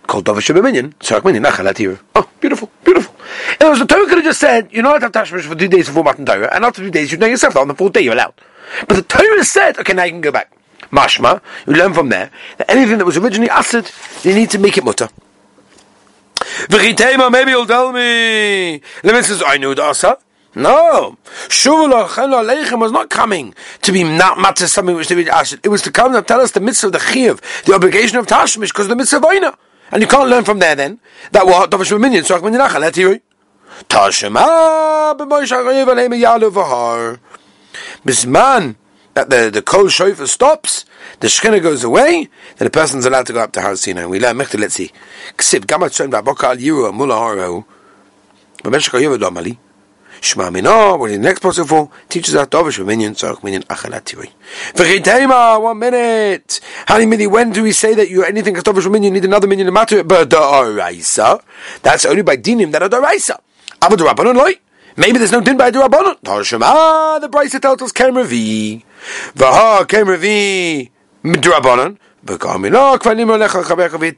Called 0.07 0.27
Dovish 0.27 0.63
Minion, 0.63 0.95
Sarak 1.01 1.25
Minion, 1.25 1.45
Nachalat 1.45 1.99
Oh, 2.15 2.29
beautiful, 2.41 2.71
beautiful. 2.85 3.15
In 3.61 3.67
other 3.67 3.79
the 3.79 3.87
Torah 3.87 4.07
could 4.07 4.19
have 4.19 4.25
just 4.25 4.41
said, 4.41 4.71
you're 4.71 4.83
not 4.83 5.03
allowed 5.03 5.11
to 5.11 5.19
have 5.19 5.29
Tashmish 5.29 5.43
for 5.43 5.55
two 5.55 5.69
days 5.69 5.87
before 5.87 6.05
Matan 6.05 6.27
Torah, 6.27 6.51
and 6.55 6.65
after 6.65 6.83
two 6.83 6.91
days 6.91 7.11
you 7.11 7.19
know 7.19 7.27
yourself, 7.27 7.55
that 7.55 7.61
on 7.61 7.69
the 7.69 7.75
fourth 7.75 7.95
day 7.95 8.03
you're 8.03 8.13
allowed. 8.13 8.35
But 8.87 8.97
the 8.97 9.03
Torah 9.03 9.45
said, 9.45 9.79
okay, 9.79 9.95
now 9.95 10.05
you 10.05 10.13
can 10.13 10.21
go 10.21 10.33
back. 10.33 10.53
Mashma, 10.91 11.41
you 11.67 11.75
learn 11.75 11.95
from 11.95 12.11
there 12.11 12.31
that 12.59 12.71
anything 12.71 12.99
that 12.99 13.05
was 13.05 13.17
originally 13.17 13.51
acid, 13.51 13.91
you 14.23 14.35
need 14.35 14.51
to 14.51 14.59
make 14.59 14.77
it 14.77 14.85
mutter. 14.85 15.09
V'chitema, 16.69 17.31
maybe 17.31 17.51
you'll 17.51 17.67
tell 17.67 17.93
me. 17.93 18.81
Lemon 19.03 19.25
says, 19.25 19.43
I 19.45 19.57
knew 19.59 19.75
the 19.75 19.83
asa. 19.83 20.19
No, 20.57 21.17
Aleichem 21.27 22.79
was 22.79 22.93
not 22.93 23.11
coming 23.11 23.55
to 23.83 23.91
be 23.91 24.05
not 24.05 24.39
matter 24.39 24.69
something 24.69 24.95
which 24.95 25.09
they 25.09 25.17
be 25.17 25.29
asked. 25.29 25.59
It 25.65 25.69
was 25.69 25.83
to 25.83 25.91
come 25.91 26.15
and 26.15 26.27
tell 26.29 26.41
us 26.41 26.53
the 26.53 26.61
mitzvah 26.61 26.87
of 26.89 26.93
the 26.93 27.01
chiv, 27.01 27.41
the 27.67 27.75
obligation 27.75 28.19
of 28.19 28.27
tashmish, 28.29 28.69
because 28.69 28.87
the 28.87 28.95
mitzvah 28.95 29.17
of. 29.17 29.59
And 29.91 30.01
you 30.01 30.07
can't 30.07 30.29
learn 30.29 30.45
from 30.45 30.61
there 30.61 30.77
then 30.77 31.01
that 31.33 31.47
what 31.47 31.71
Dovish 31.71 31.99
Minion, 32.01 32.25
so 32.25 32.39
Yinachal, 32.39 32.81
let 32.81 32.97
eh, 32.97 33.01
you. 33.01 33.21
Tashema 33.89 35.17
b'moish 35.19 35.51
ha'chayiv 35.51 35.87
aleim 35.87 36.21
yalu 36.21 36.51
v'har. 36.51 37.19
Bisman, 38.07 38.77
that 39.15 39.31
the, 39.31 39.51
the 39.51 39.63
kol 39.63 39.89
shofar 39.89 40.27
stops, 40.27 40.85
the 41.21 41.29
shechina 41.29 41.63
goes 41.63 41.85
away, 41.85 42.29
then 42.57 42.67
the 42.67 42.71
person's 42.71 43.05
allowed 43.07 43.27
to 43.27 43.33
go 43.33 43.41
up 43.41 43.53
to 43.53 43.61
Har 43.61 43.77
Sinai. 43.77 44.07
We 44.07 44.21
learn, 44.21 44.39
let's 44.39 44.75
see. 44.75 44.91
Ksiv, 45.37 45.67
gamat 45.67 45.95
shem 45.95 46.11
ba'boka 46.11 46.45
al 46.45 46.57
yiru 46.57 46.93
mula 46.93 47.17
haro, 47.17 47.67
b'meshach 48.63 48.93
ha'yiv 48.93 49.19
domali, 49.19 49.59
Shema 50.25 50.49
Minah, 50.49 50.99
what 50.99 51.11
is 51.11 51.19
the 51.19 51.23
next 51.23 51.41
possible 51.41 51.67
for? 51.67 51.91
Teaches 52.09 52.35
us 52.35 52.49
Dovish 52.49 52.83
Minyan, 52.83 53.15
Tzarech 53.15 53.43
Minyan, 53.45 53.63
Achalat 53.65 54.05
Tirei. 54.05 54.31
V'chitema, 54.73 55.61
one 55.61 55.79
minute. 55.79 56.61
How 56.87 57.05
many 57.05 57.27
when 57.27 57.51
do 57.53 57.63
we 57.63 57.73
say 57.73 57.95
that 57.95 58.09
you 58.09 58.25
anything 58.25 58.57
as 58.57 58.63
Dovish 58.63 58.91
Minyan, 58.91 59.13
need 59.13 59.27
another 59.27 59.47
Minyan 59.47 59.67
to 59.67 59.73
matter 59.73 59.99
it? 59.99 60.09
But 60.09 60.31
the 60.31 60.37
Oraisa, 60.37 61.43
that's 61.83 62.07
only 62.07 62.23
by 62.23 62.39
dinim 62.39 62.73
that 62.73 62.83
are 62.83 62.89
the 62.89 63.01
Oraisa. 63.01 63.39
Avad 63.83 63.99
Rabbanon 63.99 64.37
loy. 64.37 64.55
Maybe 64.97 65.19
there's 65.19 65.33
no 65.33 65.43
din 65.43 65.59
by 65.59 65.71
the 65.71 65.81
Rabbanon. 65.81 66.21
Tarshema, 66.23 67.21
the 67.21 67.29
Brisa 67.29 67.61
tells 67.61 67.83
us 67.83 67.93
Kem 67.93 68.15
Revi. 68.15 68.83
V'ha 69.35 69.87
Kem 69.87 70.07
Revi, 70.07 70.89
Midrabanon. 71.25 71.99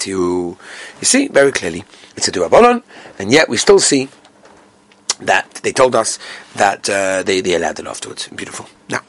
You 0.09 0.57
see, 1.03 1.29
very 1.29 1.53
clearly, 1.53 1.85
it's 2.17 2.29
a 2.29 2.33
Durabanon, 2.33 2.83
and 3.19 3.33
yet 3.33 3.49
we 3.49 3.57
still 3.57 3.81
see 3.81 4.09
that 5.21 5.51
they 5.63 5.73
told 5.73 5.97
us 5.97 6.19
that 6.55 6.89
uh, 6.89 7.23
they, 7.25 7.41
they 7.41 7.55
allowed 7.55 7.81
it 7.81 7.87
afterwards. 7.87 8.29
Beautiful. 8.29 8.69
Now, 8.89 9.01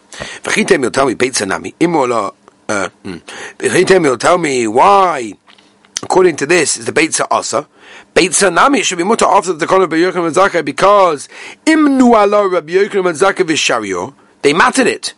will 4.04 4.18
tell 4.18 4.38
me, 4.38 4.68
why, 4.68 5.34
according 6.02 6.36
to 6.38 6.46
this, 6.46 6.78
is 6.78 6.86
the 6.86 6.92
Beit 6.92 7.20
Asa. 7.30 7.68
Beit 8.14 8.32
Sanami 8.32 8.84
should 8.84 8.98
be 8.98 9.04
mutter 9.04 9.26
after 9.26 9.54
the 9.54 9.68
Kohen 9.68 9.82
Rabbi 9.82 9.98
Yochanan 9.98 10.34
Zakkai 10.34 10.66
because 10.66 11.30
Imnu 11.66 12.16
Allah 12.16 12.48
Rabbi 12.48 12.74
Yochanan 12.74 13.14
Zakkai 13.14 13.46
Vishario, 13.46 14.14
they 14.42 14.54
mattered 14.54 14.88
it. 14.88 15.14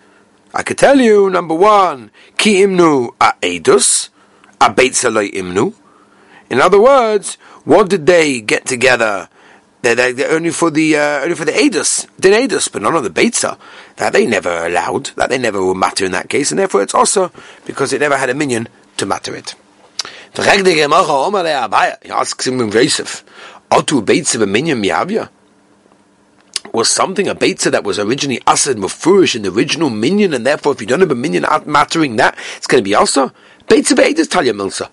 I 0.53 0.63
could 0.63 0.77
tell 0.77 0.99
you, 0.99 1.29
number 1.29 1.53
one, 1.53 2.09
Ki 2.37 2.63
Imnu 2.63 3.13
a 3.21 3.33
Edus, 3.41 4.09
a 4.59 4.71
Beit 4.73 4.93
Saloi 4.93 5.31
Imnu. 5.31 5.75
In 6.49 6.59
other 6.59 6.81
words, 6.81 7.35
what 7.65 7.89
did 7.89 8.07
they 8.07 8.41
get 8.41 8.65
together? 8.65 9.29
They're, 9.81 10.11
they're, 10.11 10.31
only 10.31 10.49
for 10.49 10.71
the 10.71 10.97
uh, 10.97 11.21
only 11.21 11.35
for 11.35 11.45
the 11.45 11.51
Adus, 11.51 12.07
the 12.17 12.29
Adus, 12.29 12.71
but 12.71 12.81
none 12.81 12.95
of 12.95 13.03
the 13.03 13.09
Beitza. 13.09 13.57
That 13.97 14.11
they 14.13 14.25
never 14.25 14.65
allowed. 14.65 15.11
That 15.15 15.29
they 15.29 15.37
never 15.37 15.63
will 15.63 15.75
matter 15.75 16.03
in 16.03 16.11
that 16.11 16.29
case, 16.29 16.51
and 16.51 16.59
therefore 16.59 16.81
it's 16.81 16.95
also 16.95 17.31
because 17.65 17.93
it 17.93 18.01
never 18.01 18.17
had 18.17 18.29
a 18.29 18.33
minion 18.33 18.67
to 18.97 19.05
matter 19.05 19.35
it. 19.35 19.55
He 20.35 20.41
asks 22.11 22.47
him 22.47 22.59
in 22.59 22.71
Yosef, 22.71 23.23
"Otu 23.71 24.41
a 24.41 24.45
minion 24.45 24.81
miavia." 24.81 25.29
Was 26.73 26.89
something 26.89 27.27
a 27.27 27.35
beitza 27.35 27.71
that 27.71 27.83
was 27.83 27.99
originally 27.99 28.41
asad 28.45 28.77
mufurish 28.77 29.35
in 29.35 29.41
the 29.41 29.51
original 29.51 29.89
minion, 29.89 30.33
and 30.33 30.45
therefore 30.45 30.73
if 30.73 30.81
you 30.81 30.87
don't 30.87 30.99
have 30.99 31.11
a 31.11 31.15
minion 31.15 31.45
mattering 31.65 32.15
that, 32.17 32.37
it's 32.57 32.67
going 32.67 32.83
to 32.83 32.87
be 32.87 32.95
also 32.95 33.31
beitza 33.67 33.95
beitza 33.95 34.25
talya 34.25 34.53
milsa. 34.53 34.89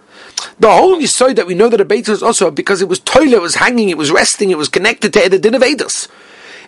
The 0.59 0.71
whole 0.71 0.99
Yisoid 0.99 1.37
that 1.37 1.47
we 1.47 1.55
know 1.55 1.69
that 1.69 1.81
a 1.81 1.85
Beit 1.85 2.09
was 2.09 2.23
also 2.23 2.51
because 2.51 2.83
it 2.83 2.89
was 2.89 3.01
toilet, 3.01 3.33
it 3.33 3.43
was 3.43 3.57
hanging, 3.57 3.89
it 3.89 3.99
was 3.99 4.11
resting, 4.11 4.51
it 4.51 4.59
was 4.59 4.69
connected 4.69 5.13
to 5.13 5.29
the 5.29 5.39
din 5.39 5.55
of 5.55 5.63
Eidos. 5.63 6.09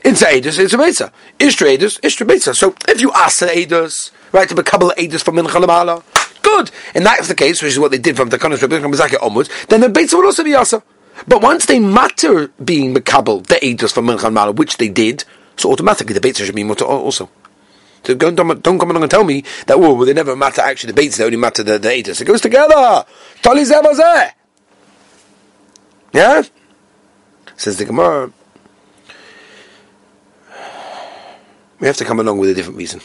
It's 0.05 0.23
Eidos, 0.23 0.59
it's 0.59 0.73
a 0.73 0.77
Beitza. 0.77 1.13
Ishtra 1.39 1.77
Eidos, 1.77 2.01
Ishtra 2.01 2.27
Beitza. 2.27 2.55
So 2.55 2.75
if 2.87 3.01
you 3.01 3.13
ask 3.13 3.41
Eidos, 3.41 4.11
right, 4.33 4.49
to 4.49 4.55
be 4.55 4.63
couple 4.63 4.91
of 4.91 4.97
Eidos 4.97 5.23
from 5.23 5.37
Mincha 5.37 6.03
good. 6.43 6.71
And 6.95 7.05
that's 7.05 7.29
the 7.29 7.35
case, 7.35 7.63
which 7.63 7.73
is 7.73 7.79
what 7.79 7.91
they 7.91 7.99
did 7.99 8.17
from 8.17 8.29
the 8.31 8.39
Kodesh 8.39 8.63
Rabbi 8.63 8.77
Mazaki 8.79 9.23
onwards, 9.23 9.51
then 9.69 9.81
the 9.81 9.89
Beitza 9.89 10.15
would 10.15 10.27
also 10.27 10.45
be 10.45 10.55
Asa. 10.55 10.83
But 11.27 11.43
once 11.43 11.67
they 11.67 11.79
matter 11.79 12.49
being 12.63 12.95
Makabal, 12.95 13.47
the 13.47 13.57
Eidos 13.57 13.93
from 13.93 14.07
Mincha 14.07 14.57
which 14.57 14.77
they 14.77 14.89
did, 14.89 15.25
so 15.57 15.73
automatically 15.73 16.15
the 16.15 16.21
Beitza 16.21 16.45
should 16.45 16.55
be 16.55 16.65
Mutter 16.65 16.85
also. 16.85 17.29
So 18.05 18.15
don't, 18.15 18.35
don't, 18.35 18.63
don't, 18.63 18.79
come 18.79 18.91
along 18.91 19.03
and 19.03 19.11
tell 19.11 19.25
me 19.25 19.43
that, 19.67 19.77
oh, 19.77 19.95
well, 19.95 20.07
they 20.07 20.15
never 20.15 20.37
matter 20.37 20.61
actually 20.63 20.93
the 20.93 21.01
beats, 21.01 21.17
they 21.17 21.25
only 21.25 21.37
matter 21.37 21.63
the, 21.63 21.79
the 21.79 21.89
Eidos. 21.89 22.21
It 22.21 22.27
goes 22.27 22.41
together. 22.41 23.05
Tali 23.43 23.63
zeh 23.63 24.33
Yeah? 26.13 26.43
Says 27.57 27.77
the 27.77 27.85
Gemara. 27.85 28.33
We 31.81 31.87
have 31.87 31.97
to 31.97 32.05
come 32.05 32.21
along 32.21 32.39
with 32.39 32.51
a 32.51 32.55
different 32.55 32.79
reason. 32.79 33.01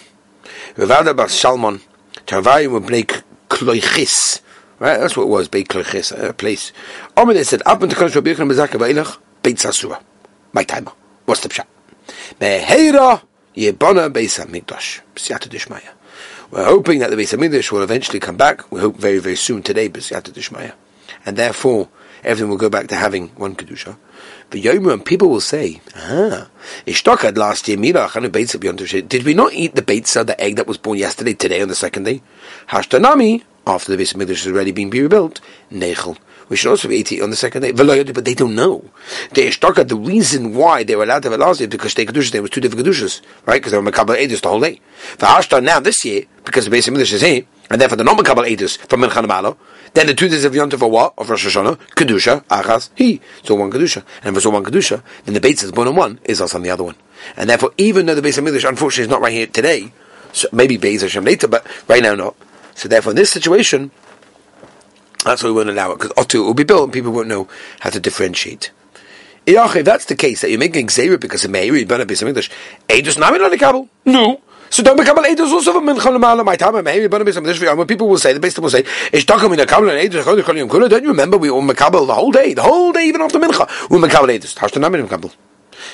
Revada 0.75 1.15
bar 1.15 1.27
Shalmon, 1.27 1.81
Tarvayim 2.25 2.89
make 2.89 3.21
kloichis. 3.49 4.41
Right, 4.83 4.99
that's 4.99 5.15
what 5.15 5.23
it 5.23 5.29
was, 5.29 5.47
Beit 5.47 5.69
Kloichis, 5.69 6.11
a 6.11 6.33
place. 6.33 6.73
Omer 7.15 7.33
they 7.33 7.45
said, 7.45 7.61
up 7.65 7.81
into 7.81 7.95
Kodesh 7.95 8.15
Rabbi 8.15 8.33
Yochanan 8.33 8.51
Bezaka 8.51 8.77
Ba'ilach, 8.77 9.17
Beit 9.41 9.55
Sasura. 9.55 10.03
My 10.51 10.65
timer. 10.65 10.91
What's 11.23 11.39
the 11.39 11.47
pshat? 11.47 11.65
Meheira 12.41 13.21
Yebana 13.55 14.11
Beis 14.11 14.45
Hamikdash. 14.45 14.99
B'siyata 15.15 15.47
Dishmaya. 15.47 15.87
We're 16.51 16.65
hoping 16.65 16.99
that 16.99 17.11
the 17.11 17.15
Beis 17.15 17.33
Hamikdash 17.33 17.71
will 17.71 17.81
eventually 17.81 18.19
come 18.19 18.35
back. 18.35 18.69
We 18.73 18.81
hope 18.81 18.97
very, 18.97 19.19
very 19.19 19.37
soon 19.37 19.63
today, 19.63 19.87
B'siyata 19.87 20.33
Dishmaya. 20.33 20.73
And 21.25 21.37
therefore, 21.37 21.87
everything 22.25 22.49
will 22.49 22.57
go 22.57 22.69
back 22.69 22.89
to 22.89 22.95
having 22.97 23.29
one 23.37 23.55
Kedusha. 23.55 23.95
The 24.49 24.61
Yomer 24.61 24.91
and 24.91 25.05
people 25.05 25.29
will 25.29 25.39
say, 25.39 25.79
ah, 25.95 26.49
Ishtokad 26.85 27.37
last 27.37 27.69
year, 27.69 27.77
Did 27.77 29.23
we 29.23 29.33
not 29.33 29.53
eat 29.53 29.75
the 29.75 29.81
Beitza, 29.81 30.27
the 30.27 30.39
egg 30.41 30.57
that 30.57 30.67
was 30.67 30.77
born 30.77 30.97
yesterday, 30.97 31.33
today 31.35 31.61
on 31.61 31.69
the 31.69 31.75
second 31.75 32.03
day? 32.03 32.21
Hashtanami, 32.67 33.43
after 33.65 33.95
the 33.95 34.01
Beis 34.01 34.13
Hamikdash 34.13 34.43
has 34.43 34.47
already 34.47 34.71
been 34.71 34.89
rebuilt, 34.89 35.41
Nechel 35.71 36.17
we 36.49 36.57
should 36.57 36.69
also 36.69 36.87
be 36.87 36.97
80 36.97 37.21
on 37.21 37.29
the 37.29 37.35
second 37.35 37.61
day. 37.61 37.71
But 37.71 38.25
they 38.25 38.33
don't 38.33 38.55
know. 38.55 38.85
They 39.31 39.47
Ishtaka, 39.47 39.87
the 39.87 39.95
reason 39.95 40.53
why 40.53 40.83
they 40.83 40.95
were 40.95 41.03
allowed 41.03 41.23
to 41.23 41.31
have 41.31 41.39
a 41.39 41.43
last 41.43 41.59
day 41.59 41.65
because 41.65 41.93
they 41.93 42.05
Kedushas, 42.05 42.31
there 42.31 42.41
was 42.41 42.51
two 42.51 42.61
different 42.61 42.85
Kedushas, 42.85 43.21
right? 43.45 43.55
Because 43.55 43.71
they 43.71 43.77
were 43.79 43.91
Makabal 43.91 44.17
Edus 44.17 44.41
the 44.41 44.49
whole 44.49 44.59
day. 44.59 44.79
For 45.17 45.25
Hashtar 45.25 45.63
now, 45.63 45.79
this 45.79 46.03
year, 46.05 46.25
because 46.43 46.65
the 46.65 46.71
base 46.71 46.87
of 46.87 46.93
English 46.93 47.13
is 47.13 47.21
here, 47.21 47.43
and 47.69 47.79
therefore 47.81 47.97
the 47.97 48.03
non 48.03 48.17
Makabal 48.17 48.47
Edus 48.47 48.77
from 48.77 49.01
Mincha 49.01 49.27
Malo, 49.27 49.57
then 49.93 50.07
the 50.07 50.13
two 50.13 50.27
days 50.27 50.45
of 50.45 50.53
Yom 50.53 50.69
what? 50.69 51.13
Of 51.17 51.29
Rosh 51.29 51.47
Hashanah, 51.47 51.77
Kedusha, 51.95 52.43
Achas, 52.45 52.89
He. 52.95 53.21
So 53.43 53.55
one 53.55 53.71
Kedusha. 53.71 54.03
And 54.23 54.33
if 54.33 54.37
it's 54.37 54.45
all 54.45 54.51
one 54.51 54.63
Kedusha, 54.63 55.01
then 55.25 55.33
the 55.33 55.41
base 55.41 55.63
is 55.63 55.71
born 55.71 55.87
on 55.87 55.95
one, 55.95 56.19
is 56.23 56.41
also 56.41 56.57
on 56.57 56.63
the 56.63 56.69
other 56.69 56.83
one. 56.83 56.95
And 57.37 57.49
therefore, 57.49 57.71
even 57.77 58.05
though 58.05 58.15
the 58.15 58.21
base 58.21 58.37
of 58.37 58.45
English, 58.45 58.63
unfortunately, 58.63 59.03
is 59.03 59.09
not 59.09 59.21
right 59.21 59.33
here 59.33 59.47
today, 59.47 59.91
so 60.33 60.49
maybe 60.51 60.77
Beis 60.77 61.01
Hashem 61.01 61.23
later, 61.23 61.47
but 61.47 61.65
right 61.87 62.03
now 62.03 62.15
not. 62.15 62.35
So 62.75 62.87
therefore, 62.87 63.11
in 63.11 63.15
this 63.17 63.29
situation, 63.29 63.91
that's 65.23 65.43
why 65.43 65.49
we 65.49 65.55
won't 65.55 65.69
allow 65.69 65.91
it, 65.91 65.99
because 65.99 66.11
Otu 66.13 66.43
will 66.43 66.53
be 66.53 66.63
built 66.63 66.83
and 66.83 66.93
people 66.93 67.11
won't 67.11 67.27
know 67.27 67.47
how 67.79 67.89
to 67.89 67.99
differentiate. 67.99 68.71
If 69.45 69.85
that's 69.85 70.05
the 70.05 70.15
case, 70.15 70.41
that 70.41 70.49
you're 70.49 70.59
making 70.59 70.87
Xera 70.87 71.19
because 71.19 71.43
of 71.43 71.51
Meiri, 71.51 71.87
you 71.87 71.95
a 71.95 72.05
piece 72.05 72.21
of 72.21 72.27
English, 72.27 72.49
just 72.89 73.19
not 73.19 73.39
on 73.39 73.51
the 73.51 73.57
Kabul? 73.57 73.89
No. 74.05 74.41
So 74.69 74.81
don't 74.81 74.97
become 74.97 75.19
an 75.19 75.25
edus 75.25 75.51
also 75.51 75.71
from 75.71 75.85
mincha 75.85 76.09
lemala. 76.09 76.43
My 76.43 76.55
time, 76.55 76.83
maybe 76.83 77.05
but 77.05 77.23
when 77.23 77.85
people 77.87 78.09
will 78.09 78.17
say, 78.17 78.33
the 78.33 78.39
base 78.39 78.57
will 78.57 78.71
say, 78.71 78.83
"Ish 79.11 79.23
takum 79.27 79.53
in 79.53 79.59
a 79.59 79.67
kabel 79.67 79.87
and 79.87 79.99
edus 79.99 80.23
chodesh 80.23 80.43
kol. 80.67 80.87
Don't 80.89 81.03
you 81.03 81.09
remember 81.09 81.37
we 81.37 81.51
all 81.51 81.61
mekabel 81.61 82.07
the 82.07 82.15
whole 82.15 82.31
day, 82.31 82.55
the 82.55 82.63
whole 82.63 82.91
day, 82.91 83.05
even 83.05 83.21
after 83.21 83.37
mincha, 83.37 83.69
we 83.91 83.99
mekabel 83.99 84.35
edus. 84.35 84.55
Hashtanam 84.55 84.95
in 84.97 85.07
mekabel. 85.07 85.31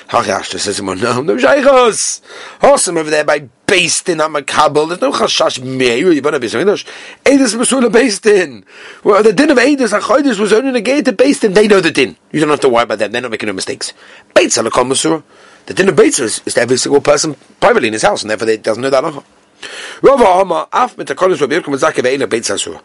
Hachash 0.08 0.58
says 0.58 0.78
him, 0.78 0.86
no, 0.86 1.20
no 1.22 1.36
shaychos. 1.36 2.20
Awesome 2.62 2.96
over 2.96 3.10
there 3.10 3.24
by 3.24 3.48
based 3.66 4.08
in 4.08 4.18
Amakabel. 4.18 4.88
There's 4.88 5.00
no 5.00 5.12
chashash 5.12 5.62
meir. 5.62 6.12
You 6.12 6.20
better 6.20 6.38
be 6.38 6.48
saying 6.48 6.66
Edus 6.66 7.54
Masula 7.54 7.90
based 7.92 8.26
in. 8.26 8.64
Well, 9.04 9.22
the 9.22 9.32
din 9.32 9.50
of 9.50 9.58
Edus 9.58 9.98
Achoidus 9.98 10.40
was 10.40 10.52
only 10.52 10.72
negated 10.72 11.16
based 11.16 11.44
in. 11.44 11.52
They 11.52 11.68
know 11.68 11.80
the 11.80 11.92
din. 11.92 12.16
You 12.32 12.40
don't 12.40 12.48
have 12.50 12.60
to 12.60 12.68
worry 12.68 12.82
about 12.82 12.98
them. 12.98 13.12
They're 13.12 13.22
not 13.22 13.30
making 13.30 13.46
no 13.46 13.52
mistakes. 13.52 13.92
Beitz 14.34 14.60
Alakol 14.60 14.86
Masura. 14.90 15.22
The 15.66 15.74
din 15.74 15.88
of 15.88 15.94
Beitz 15.94 16.18
is, 16.20 16.40
is 16.46 16.56
every 16.56 16.78
single 16.78 17.00
person 17.00 17.36
privately 17.60 17.88
in 17.88 17.92
his 17.92 18.02
house, 18.02 18.22
and 18.22 18.30
therefore 18.30 18.46
they 18.46 18.56
doesn't 18.56 18.82
know 18.82 18.90
that. 18.90 19.24
Rava 20.02 20.24
Hama 20.24 20.68
af 20.72 20.96
mit 20.96 21.08
Kodesh 21.08 21.40
Rabbi 21.40 21.54
Yirkum 21.56 21.76
Zaka 21.76 22.02
ve'ela 22.02 22.26
Beitz 22.26 22.50
Asura. 22.50 22.80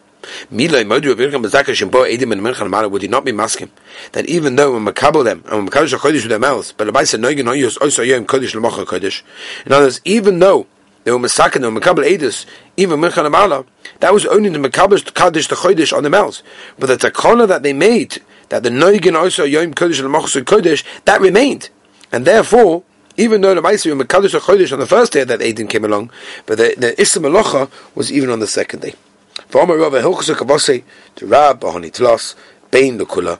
Mila 0.50 0.84
Modu 0.84 1.10
Rabbi 1.10 1.22
Yirkum 1.24 1.44
Zaka 1.46 1.72
Shimbo 1.74 2.06
Edim 2.06 2.32
and 2.32 2.42
Mincha 2.42 2.68
Lamala 2.68 2.90
would 2.90 3.02
he 3.02 3.08
not 3.08 3.24
be 3.24 3.32
masking 3.32 3.70
that 4.12 4.26
even 4.26 4.56
though 4.56 4.72
when 4.74 4.84
Makabel 4.84 5.24
them 5.24 5.42
and 5.46 5.70
Makadosh 5.70 5.96
Kodesh 5.98 6.22
with 6.22 6.28
their 6.28 6.38
mouths, 6.38 6.72
but 6.76 6.92
the 6.92 7.04
said 7.04 7.20
Noigin 7.20 7.44
Oyus 7.44 7.80
also 7.80 8.02
Yom 8.02 8.26
Kodesh 8.26 8.54
Lamacha 8.54 8.84
Kodesh. 8.84 9.22
In 9.64 9.72
other 9.72 9.86
words, 9.86 10.00
even 10.04 10.38
though 10.38 10.66
they 11.06 11.12
were 11.12 11.20
masakin, 11.20 11.60
they 11.60 11.68
were 11.68 11.80
makabel 11.80 12.04
edus, 12.04 12.46
even 12.76 12.98
mincha 12.98 13.24
amala. 13.24 13.64
That 14.00 14.12
was 14.12 14.26
only 14.26 14.48
the 14.48 14.58
makabel 14.58 15.14
kaddish 15.14 15.46
the 15.46 15.54
chodesh 15.54 15.96
on 15.96 16.02
the 16.02 16.10
mouth. 16.10 16.42
But 16.80 16.88
the 16.88 16.96
takana 16.96 17.46
that 17.46 17.62
they 17.62 17.72
made, 17.72 18.20
that 18.48 18.64
the 18.64 18.70
noigin 18.70 19.14
also 19.16 19.44
yom 19.44 19.72
kodesh 19.72 20.00
machzor 20.02 20.42
kodesh, 20.42 20.82
that 21.04 21.20
remained, 21.20 21.70
and 22.10 22.24
therefore. 22.24 22.82
Even 23.16 23.40
though 23.40 23.54
the 23.54 23.62
Ma'aser 23.62 24.00
Mekadosh 24.00 24.38
Chodesh 24.40 24.72
on 24.72 24.78
the 24.78 24.86
first 24.86 25.12
day 25.12 25.24
that 25.24 25.40
Aiden 25.40 25.68
came 25.68 25.84
along, 25.84 26.10
but 26.44 26.58
the, 26.58 26.74
the 26.76 27.00
Issa 27.00 27.20
was 27.94 28.12
even 28.12 28.30
on 28.30 28.40
the 28.40 28.46
second 28.46 28.80
day. 28.80 28.94
For 29.48 29.60
Omer 29.60 29.76
Rav 29.76 29.92
Hilchus 29.92 30.84
to 31.16 31.26
Rab 31.26 31.60
Tlos 31.60 32.34
Bein 32.70 32.98
Lekula 32.98 33.38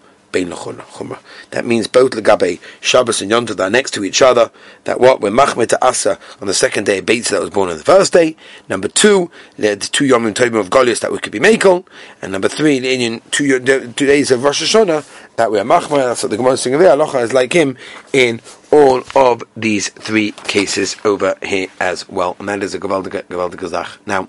that 1.50 1.64
means 1.64 1.87
both 1.87 2.11
Legabe 2.12 2.61
Shabbos 2.80 3.23
and 3.23 3.30
Yom 3.30 3.47
are 3.59 3.71
next 3.71 3.92
to 3.92 4.04
each 4.04 4.21
other. 4.21 4.50
That 4.85 5.00
what 5.00 5.21
when 5.21 5.33
Machmet 5.33 5.73
Asa 5.80 6.18
on 6.40 6.47
the 6.47 6.54
second 6.54 6.85
day 6.85 6.99
of 6.99 7.06
Beitza 7.06 7.30
that 7.30 7.40
was 7.40 7.50
born 7.50 7.71
on 7.71 7.78
the 7.78 7.85
first 7.85 8.12
day. 8.12 8.37
Number 8.68 8.88
two, 8.88 9.30
the 9.56 9.76
two 9.76 10.04
Yom 10.04 10.33
Tovim 10.35 10.59
of 10.61 10.68
Goliath 10.68 11.00
that 11.00 11.12
we 11.12 11.18
could 11.18 11.33
be 11.33 11.38
Makel, 11.38 11.87
and 12.21 12.33
number 12.33 12.49
three, 12.49 12.78
the 12.78 12.92
Indian 12.92 13.23
two, 13.30 13.59
two 13.59 14.06
days 14.06 14.30
of 14.30 14.45
Rosh 14.45 14.62
Hashanah 14.62 15.37
that 15.37 15.50
we 15.50 15.59
are 15.59 15.64
Machmet. 15.64 16.04
That's 16.04 16.23
what 16.23 16.30
the 16.30 16.37
Gemara 16.37 16.52
is 16.52 16.61
saying 16.61 16.78
there. 16.78 16.90
Allah 16.90 17.18
is 17.21 17.33
like 17.33 17.52
him 17.52 17.78
in 18.12 18.40
all 18.76 19.02
of 19.14 19.42
these 19.56 19.88
three 19.88 20.33
cases 20.33 20.97
over 21.02 21.35
here 21.42 21.68
as 21.80 22.06
well, 22.11 22.37
and 22.38 22.47
that 22.50 22.62
is 22.62 22.75
a 22.75 22.78
Gavaldik 22.78 23.25
Gazach. 23.30 23.97
Now. 24.04 24.28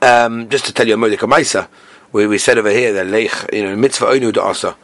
Um, 0.00 0.48
just 0.50 0.66
to 0.66 0.72
tell 0.72 0.86
you 0.86 0.94
a 0.94 0.96
Mordecai 0.96 1.26
Maisa, 1.26 1.66
we, 2.12 2.28
we 2.28 2.38
said 2.38 2.58
over 2.58 2.70
here 2.70 2.92
that 2.92 3.06
leich, 3.06 3.52
you 3.52 3.64
know, 3.64 3.74
mitzvah 3.74 4.06
oinu 4.06 4.36
asa. 4.36 4.76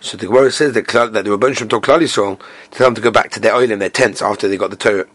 So 0.00 0.16
the 0.16 0.26
Gemara 0.26 0.50
says 0.50 0.72
that, 0.72 0.88
that 0.88 1.24
the 1.24 1.30
Rabban 1.30 1.56
Shem 1.56 1.68
told 1.68 1.84
Klal 1.84 2.00
Yisrael 2.00 2.40
to 2.70 2.78
tell 2.78 2.88
them 2.88 2.96
to 2.96 3.00
go 3.00 3.12
back 3.12 3.30
to 3.32 3.40
their 3.40 3.54
oil 3.54 3.70
and 3.70 3.80
their 3.80 3.90
tents 3.90 4.20
after 4.20 4.48
they 4.48 4.56
got 4.56 4.70
the 4.70 4.76
Torah. 4.76 5.06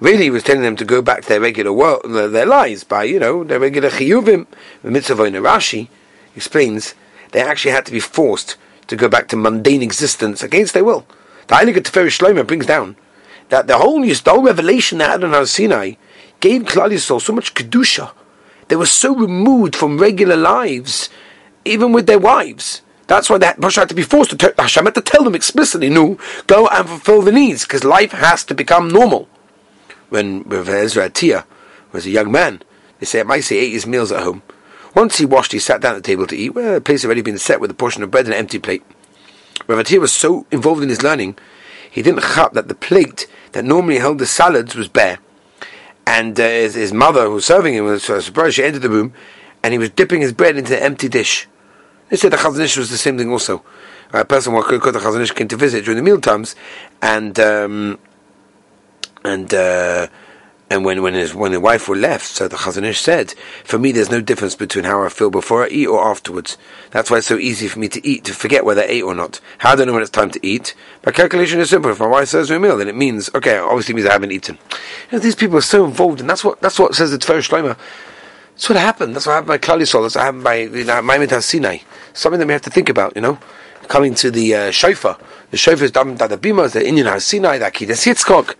Really, 0.00 0.24
he 0.24 0.30
was 0.30 0.42
telling 0.44 0.62
them 0.62 0.76
to 0.76 0.84
go 0.84 1.02
back 1.02 1.22
to 1.22 1.28
their 1.28 1.40
regular 1.40 1.74
world, 1.74 2.02
their 2.06 2.46
lives 2.46 2.84
by, 2.84 3.04
you 3.04 3.18
know, 3.18 3.44
their 3.44 3.60
regular 3.60 3.90
chiyuvim. 3.90 4.46
The 4.82 4.90
mitzvah 4.90 5.24
oinu 5.24 5.42
Rashi 5.42 5.88
explains 6.34 6.94
they 7.32 7.42
actually 7.42 7.72
had 7.72 7.84
to 7.84 7.92
be 7.92 8.00
forced 8.00 8.56
to 8.86 8.96
go 8.96 9.08
back 9.08 9.28
to 9.28 9.36
mundane 9.36 9.82
existence 9.82 10.42
against 10.42 10.72
their 10.72 10.84
will. 10.84 11.04
The 11.46 11.54
Heilige 11.54 11.82
Teferi 11.82 12.08
Shlomo 12.08 12.46
brings 12.46 12.66
down 12.66 12.96
that 13.48 13.66
the 13.66 13.78
whole, 13.78 14.02
the 14.02 14.22
whole 14.26 14.42
revelation 14.42 14.98
they 14.98 15.04
had 15.04 15.22
on 15.22 15.46
Sinai 15.46 15.94
gave 16.40 16.62
Klal 16.62 16.90
Yisrael 16.90 17.20
so 17.20 17.32
much 17.32 17.54
kedusha 17.54 18.12
they 18.68 18.76
were 18.76 18.86
so 18.86 19.14
removed 19.14 19.76
from 19.76 19.98
regular 19.98 20.36
lives, 20.36 21.10
even 21.64 21.92
with 21.92 22.06
their 22.06 22.18
wives. 22.18 22.82
That's 23.06 23.28
why 23.28 23.38
that 23.38 23.60
Moshe 23.60 23.76
had 23.76 23.88
to 23.90 23.94
be 23.94 24.02
forced 24.02 24.30
to 24.30 24.36
tell 24.36 24.52
Hashem 24.58 24.84
had 24.84 24.94
to 24.94 25.02
tell 25.02 25.24
them 25.24 25.34
explicitly, 25.34 25.90
no, 25.90 26.18
go 26.46 26.68
and 26.68 26.88
fulfill 26.88 27.22
the 27.22 27.32
needs, 27.32 27.64
because 27.64 27.84
life 27.84 28.12
has 28.12 28.44
to 28.44 28.54
become 28.54 28.88
normal. 28.88 29.28
When 30.08 30.48
with 30.48 30.68
Ezra 30.68 31.10
Tia 31.10 31.44
was 31.92 32.06
a 32.06 32.10
young 32.10 32.32
man, 32.32 32.62
they 32.98 33.06
say 33.06 33.22
might 33.22 33.40
say 33.40 33.58
ate 33.58 33.72
his 33.72 33.86
meals 33.86 34.12
at 34.12 34.22
home. 34.22 34.42
Once 34.94 35.18
he 35.18 35.26
washed, 35.26 35.52
he 35.52 35.58
sat 35.58 35.80
down 35.80 35.96
at 35.96 36.02
the 36.02 36.06
table 36.06 36.26
to 36.26 36.36
eat. 36.36 36.50
Well, 36.50 36.74
the 36.74 36.80
place 36.80 37.02
had 37.02 37.08
already 37.08 37.22
been 37.22 37.38
set 37.38 37.60
with 37.60 37.70
a 37.70 37.74
portion 37.74 38.02
of 38.02 38.10
bread 38.10 38.26
and 38.26 38.34
an 38.34 38.38
empty 38.38 38.58
plate. 38.58 38.84
Rav 39.66 39.84
Tia 39.86 40.00
was 40.00 40.12
so 40.12 40.46
involved 40.50 40.82
in 40.82 40.88
his 40.88 41.02
learning, 41.02 41.36
he 41.90 42.02
didn't 42.02 42.22
chap 42.22 42.52
that 42.52 42.68
the 42.68 42.74
plate 42.74 43.26
that 43.52 43.64
normally 43.64 43.98
held 43.98 44.18
the 44.18 44.26
salads 44.26 44.74
was 44.74 44.88
bare 44.88 45.18
and 46.06 46.38
uh, 46.38 46.44
his, 46.44 46.74
his, 46.74 46.92
mother, 46.92 47.24
who 47.24 47.32
was 47.32 47.46
serving 47.46 47.74
him, 47.74 47.84
was 47.84 48.04
surprised. 48.04 48.56
She 48.56 48.64
entered 48.64 48.82
the 48.82 48.90
room, 48.90 49.12
and 49.62 49.72
he 49.72 49.78
was 49.78 49.90
dipping 49.90 50.20
his 50.20 50.32
bread 50.32 50.56
into 50.56 50.76
an 50.76 50.82
empty 50.82 51.08
dish. 51.08 51.48
They 52.08 52.16
said 52.16 52.32
the 52.32 52.36
Chazon 52.36 52.60
Ish 52.60 52.76
was 52.76 52.90
the 52.90 52.98
same 52.98 53.16
thing 53.16 53.30
also. 53.30 53.64
A 54.12 54.24
person 54.24 54.52
who 54.52 54.62
the 54.62 54.78
Chazon 54.78 55.22
Ish 55.22 55.32
came 55.32 55.48
to 55.48 55.56
visit 55.56 55.84
during 55.84 55.96
the 55.96 56.02
meal 56.02 56.20
times, 56.20 56.54
and 57.00 57.38
um, 57.40 57.98
and 59.24 59.52
uh, 59.54 60.08
and 60.74 60.84
when 60.84 61.02
when 61.02 61.14
his 61.14 61.34
when 61.34 61.52
the 61.52 61.60
wife 61.60 61.88
were 61.88 61.96
left, 61.96 62.26
so 62.26 62.48
the 62.48 62.56
Chazon 62.56 62.84
Ish 62.84 63.00
said, 63.00 63.34
"For 63.64 63.78
me, 63.78 63.92
there's 63.92 64.10
no 64.10 64.20
difference 64.20 64.54
between 64.56 64.84
how 64.84 65.02
I 65.02 65.08
feel 65.08 65.30
before 65.30 65.64
I 65.64 65.68
eat 65.68 65.86
or 65.86 66.04
afterwards. 66.04 66.58
That's 66.90 67.10
why 67.10 67.18
it's 67.18 67.26
so 67.26 67.38
easy 67.38 67.68
for 67.68 67.78
me 67.78 67.88
to 67.88 68.06
eat 68.06 68.24
to 68.24 68.34
forget 68.34 68.64
whether 68.64 68.82
I 68.82 68.86
ate 68.86 69.02
or 69.02 69.14
not. 69.14 69.40
How 69.58 69.74
do 69.74 69.82
I 69.82 69.84
know 69.86 69.92
when 69.92 70.02
it's 70.02 70.10
time 70.10 70.30
to 70.32 70.46
eat? 70.46 70.74
My 71.06 71.12
calculation 71.12 71.60
is 71.60 71.70
simple. 71.70 71.90
If 71.90 72.00
my 72.00 72.06
wife 72.06 72.28
serves 72.28 72.50
me 72.50 72.56
a 72.56 72.60
meal, 72.60 72.76
then 72.76 72.88
it 72.88 72.96
means 72.96 73.30
okay. 73.34 73.56
Obviously, 73.56 73.94
means 73.94 74.08
I 74.08 74.12
haven't 74.12 74.32
eaten. 74.32 74.58
You 75.10 75.16
know, 75.16 75.18
these 75.20 75.36
people 75.36 75.56
are 75.56 75.62
so 75.62 75.84
involved, 75.84 76.20
and 76.20 76.28
that's 76.28 76.44
what 76.44 76.60
that's 76.60 76.78
what 76.78 76.94
says 76.94 77.12
the 77.12 77.18
Tfer 77.18 77.38
Shlomo. 77.38 77.78
That's 78.54 78.68
what 78.68 78.78
happened. 78.78 79.14
That's 79.14 79.26
what 79.26 79.32
happened 79.32 79.48
by 79.48 79.58
Klal. 79.58 79.78
That's 79.78 79.94
what 79.94 80.24
happened 80.24 80.44
by 80.44 80.56
you 80.56 80.84
know, 80.84 81.00
Maimon 81.02 81.40
Sinai. 81.40 81.78
Something 82.12 82.40
that 82.40 82.46
we 82.46 82.52
have 82.52 82.62
to 82.62 82.70
think 82.70 82.88
about. 82.88 83.14
You 83.14 83.22
know, 83.22 83.38
coming 83.88 84.14
to 84.16 84.30
the 84.30 84.54
uh, 84.54 84.70
shofar. 84.70 85.18
The 85.50 85.56
shofar 85.56 85.84
is 85.84 85.92
done 85.92 86.16
by 86.16 86.26
the 86.26 86.36
the 86.36 86.82
Indian 86.84 87.20
Sinai, 87.20 87.58
that 87.58 87.74
Kidas 87.74 88.06
Yitzchok 88.06 88.54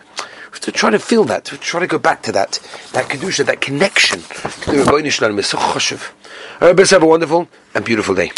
to 0.60 0.72
try 0.72 0.90
to 0.90 0.98
feel 0.98 1.24
that, 1.24 1.44
to 1.46 1.56
try 1.58 1.80
to 1.80 1.86
go 1.86 1.98
back 1.98 2.22
to 2.22 2.32
that, 2.32 2.58
that 2.92 3.08
kedusha, 3.08 3.44
that 3.46 3.60
connection 3.60 4.20
to 4.20 4.70
the 4.70 4.82
Rebbeinu 4.84 5.10
Shalom 5.10 5.38
is 5.38 5.46
so 5.46 5.58
choshev. 5.58 6.12
I 6.60 6.66
hope 6.66 6.78
you 6.78 6.84
have 6.86 7.02
a 7.02 7.06
wonderful 7.06 7.48
and 7.74 7.84
beautiful 7.84 8.14
day. 8.14 8.32